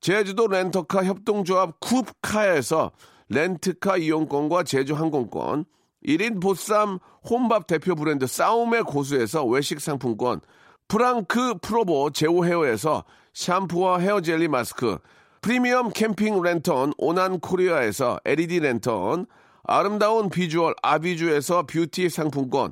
제주도 0.02 0.48
렌터카 0.48 1.06
협동조합 1.06 1.80
쿱카에서 1.80 2.92
렌트카 3.30 3.98
이용권과 3.98 4.64
제주 4.64 4.96
항공권, 4.96 5.66
1인 6.06 6.42
보쌈 6.42 7.00
혼밥 7.28 7.68
대표 7.68 7.96
브랜드 7.96 8.28
싸움의 8.28 8.84
고수에서 8.84 9.46
외식 9.46 9.80
상품권, 9.80 10.42
프랑크 10.88 11.56
프로보 11.62 12.12
제오 12.12 12.46
헤어에서 12.46 13.04
샴푸와 13.34 14.00
헤어 14.00 14.22
젤리 14.22 14.48
마스크, 14.48 14.98
프리미엄 15.42 15.92
캠핑 15.92 16.42
랜턴 16.42 16.94
오난 16.98 17.40
코리아에서 17.40 18.20
LED 18.26 18.60
랜턴, 18.60 19.26
아름다운 19.64 20.30
비주얼 20.30 20.76
아비주에서 20.82 21.64
뷰티 21.64 22.10
상품권, 22.10 22.72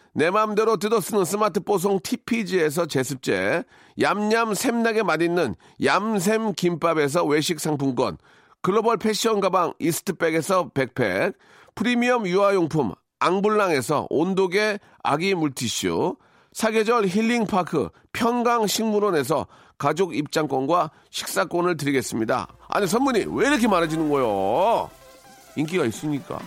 내 0.13 0.29
맘대로 0.29 0.77
뜯어 0.77 0.99
쓰는 0.99 1.23
스마트 1.23 1.61
뽀송 1.61 1.99
TPG에서 2.01 2.85
제습제, 2.85 3.63
얌얌 3.99 4.53
샘나게 4.53 5.03
맛있는 5.03 5.55
얌샘 5.83 6.53
김밥에서 6.53 7.23
외식 7.23 7.59
상품권, 7.59 8.17
글로벌 8.61 8.97
패션 8.97 9.39
가방 9.39 9.73
이스트백에서 9.79 10.69
백팩, 10.73 11.33
프리미엄 11.75 12.27
유아용품 12.27 12.91
앙블랑에서 13.19 14.07
온도계 14.09 14.79
아기 15.03 15.33
물티슈, 15.33 16.17
사계절 16.51 17.07
힐링파크 17.07 17.89
평강식물원에서 18.11 19.47
가족 19.77 20.15
입장권과 20.15 20.91
식사권을 21.09 21.77
드리겠습니다. 21.77 22.47
아니 22.67 22.85
선물이 22.85 23.27
왜 23.29 23.47
이렇게 23.47 23.67
많아지는 23.67 24.09
거요? 24.09 24.89
인기가 25.55 25.85
있으니까. 25.85 26.39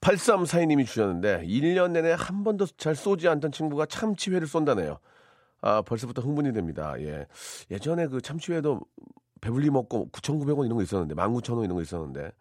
팔삼사이님이 0.00 0.84
주셨는데 0.84 1.42
1년 1.46 1.92
내내 1.92 2.14
한 2.18 2.42
번도 2.42 2.66
잘 2.76 2.96
쏘지 2.96 3.28
않던 3.28 3.52
친구가 3.52 3.86
참치회를 3.86 4.48
쏜다네요. 4.48 4.98
아 5.60 5.82
벌써부터 5.82 6.22
흥분이 6.22 6.52
됩니다. 6.52 6.94
예 6.98 7.26
예전에 7.70 8.08
그 8.08 8.20
참치회도 8.20 8.80
배불리 9.40 9.70
먹고 9.70 10.08
9,900원 10.10 10.64
이런 10.64 10.76
거 10.76 10.82
있었는데 10.82 11.14
19,000원 11.14 11.64
이런 11.64 11.76
거 11.76 11.82
있었는데 11.82 12.32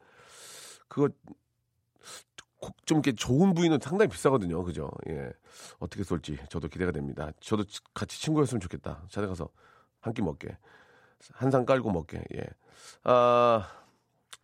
그거 0.87 1.09
좀 2.85 2.97
이렇게 2.97 3.13
좋은 3.13 3.53
부위는 3.53 3.79
상당히 3.81 4.09
비싸거든요. 4.09 4.63
그죠? 4.63 4.91
예. 5.09 5.31
어떻게 5.79 6.03
쏠지 6.03 6.37
저도 6.49 6.67
기대가 6.67 6.91
됩니다. 6.91 7.31
저도 7.39 7.63
같이 7.93 8.19
친구였으면 8.21 8.59
좋겠다. 8.61 9.03
찾아가서 9.09 9.49
한 9.99 10.13
끼 10.13 10.21
먹게. 10.23 10.57
한 11.33 11.51
상 11.51 11.65
깔고 11.65 11.91
먹게. 11.91 12.23
예. 12.35 12.43
아, 13.03 13.67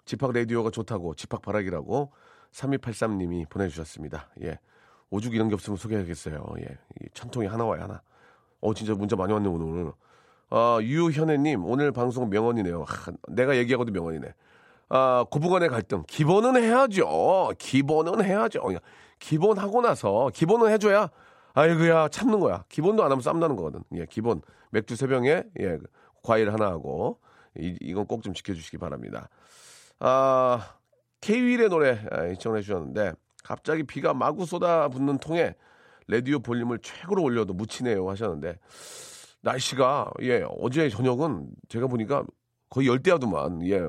집합 0.07 0.31
라디오가 0.31 0.71
좋다고 0.71 1.13
집합 1.15 1.41
바라기라고 1.43 2.11
3283님이 2.53 3.47
보내주셨습니다. 3.49 4.29
예. 4.41 4.57
오죽 5.09 5.35
이런 5.35 5.49
게 5.49 5.53
없으면 5.53 5.77
소개하겠어요. 5.77 6.43
예. 6.61 6.77
천통이 7.13 7.45
하나 7.45 7.65
와야 7.65 7.83
하나. 7.83 8.01
어, 8.61 8.73
진짜 8.73 8.95
문자 8.95 9.15
많이 9.15 9.33
왔네, 9.33 9.47
오늘. 9.47 9.91
아, 10.49 10.79
유현애님, 10.81 11.65
오늘 11.65 11.91
방송 11.91 12.29
명언이네요. 12.29 12.83
하, 12.83 13.11
내가 13.27 13.57
얘기하고도 13.57 13.91
명언이네. 13.91 14.33
아, 14.89 15.25
고부간의 15.29 15.69
갈등. 15.69 16.03
기본은 16.07 16.55
해야죠. 16.61 17.51
기본은 17.59 18.23
해야죠. 18.23 18.61
기본하고 19.19 19.81
나서, 19.81 20.31
기본은 20.33 20.71
해줘야, 20.71 21.09
아이고야, 21.53 22.07
참는 22.09 22.39
거야. 22.39 22.63
기본도 22.69 23.03
안 23.03 23.11
하면 23.11 23.21
쌈나는 23.21 23.55
거거든. 23.57 23.83
예, 23.95 24.05
기본. 24.05 24.41
맥주 24.71 24.95
세 24.95 25.07
병에, 25.07 25.43
예, 25.59 25.77
과일 26.23 26.51
하나 26.53 26.67
하고, 26.67 27.19
이, 27.57 27.75
이건 27.81 28.05
꼭 28.05 28.21
좀 28.21 28.33
지켜주시기 28.33 28.77
바랍니다. 28.77 29.29
아, 29.99 30.75
케이윌의 31.21 31.69
노래 31.69 31.99
시청해 32.33 32.61
주셨는데, 32.61 33.13
갑자기 33.43 33.83
비가 33.83 34.13
마구 34.13 34.45
쏟아붓는 34.45 35.17
통에 35.19 35.55
라디오 36.07 36.39
볼륨을 36.39 36.79
최고로 36.79 37.23
올려도 37.23 37.53
묻히네요 37.53 38.07
하셨는데, 38.09 38.59
날씨가, 39.41 40.11
예, 40.21 40.45
어제 40.59 40.89
저녁은 40.89 41.47
제가 41.69 41.87
보니까 41.87 42.23
거의 42.69 42.87
열대야도만, 42.87 43.65
예, 43.67 43.87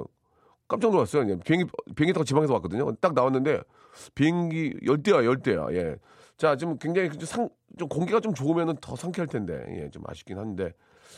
깜짝 0.66 0.90
놀랐어요. 0.92 1.28
예, 1.30 1.36
비행기, 1.44 1.70
비행기 1.96 2.12
타고 2.12 2.24
지방에서 2.24 2.52
왔거든요. 2.54 2.94
딱 2.96 3.14
나왔는데, 3.14 3.62
비행기 4.14 4.78
열대야, 4.86 5.24
열대야, 5.24 5.66
예. 5.72 5.96
자, 6.36 6.56
지금 6.56 6.78
굉장히 6.78 7.10
상, 7.24 7.48
좀 7.78 7.88
공기가 7.88 8.20
좀 8.20 8.32
좋으면 8.34 8.76
더 8.80 8.96
상쾌할 8.96 9.26
텐데, 9.26 9.64
예, 9.70 9.90
좀 9.90 10.02
아쉽긴 10.06 10.38
한데, 10.38 10.72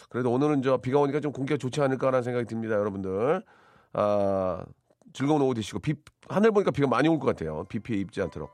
그래도 0.09 0.33
오늘은 0.33 0.63
저 0.63 0.79
비가 0.79 0.99
오니까 1.01 1.21
좀 1.21 1.33
공기가 1.33 1.57
좋지 1.59 1.81
않을까라는 1.81 2.23
생각이 2.23 2.47
듭니다, 2.47 2.75
여러분들. 2.77 3.43
아, 3.93 4.65
즐거운 5.13 5.43
오후 5.43 5.55
되시고, 5.55 5.79
비, 5.81 5.95
하늘 6.29 6.53
보니까 6.53 6.71
비가 6.71 6.87
많이 6.87 7.09
올 7.09 7.19
것 7.19 7.27
같아요. 7.27 7.65
비 7.69 7.79
피해 7.81 7.99
입지 8.01 8.21
않도록 8.23 8.51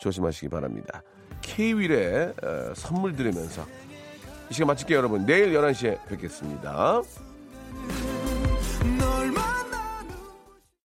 조심하시기 0.00 0.48
바랍니다. 0.48 1.02
K-윌의 1.42 2.34
어, 2.42 2.72
선물 2.74 3.14
드리면서 3.14 3.64
이 4.50 4.54
시간 4.54 4.66
마칠게요, 4.68 4.98
여러분. 4.98 5.24
내일 5.26 5.52
11시에 5.52 6.06
뵙겠습니다. 6.08 7.02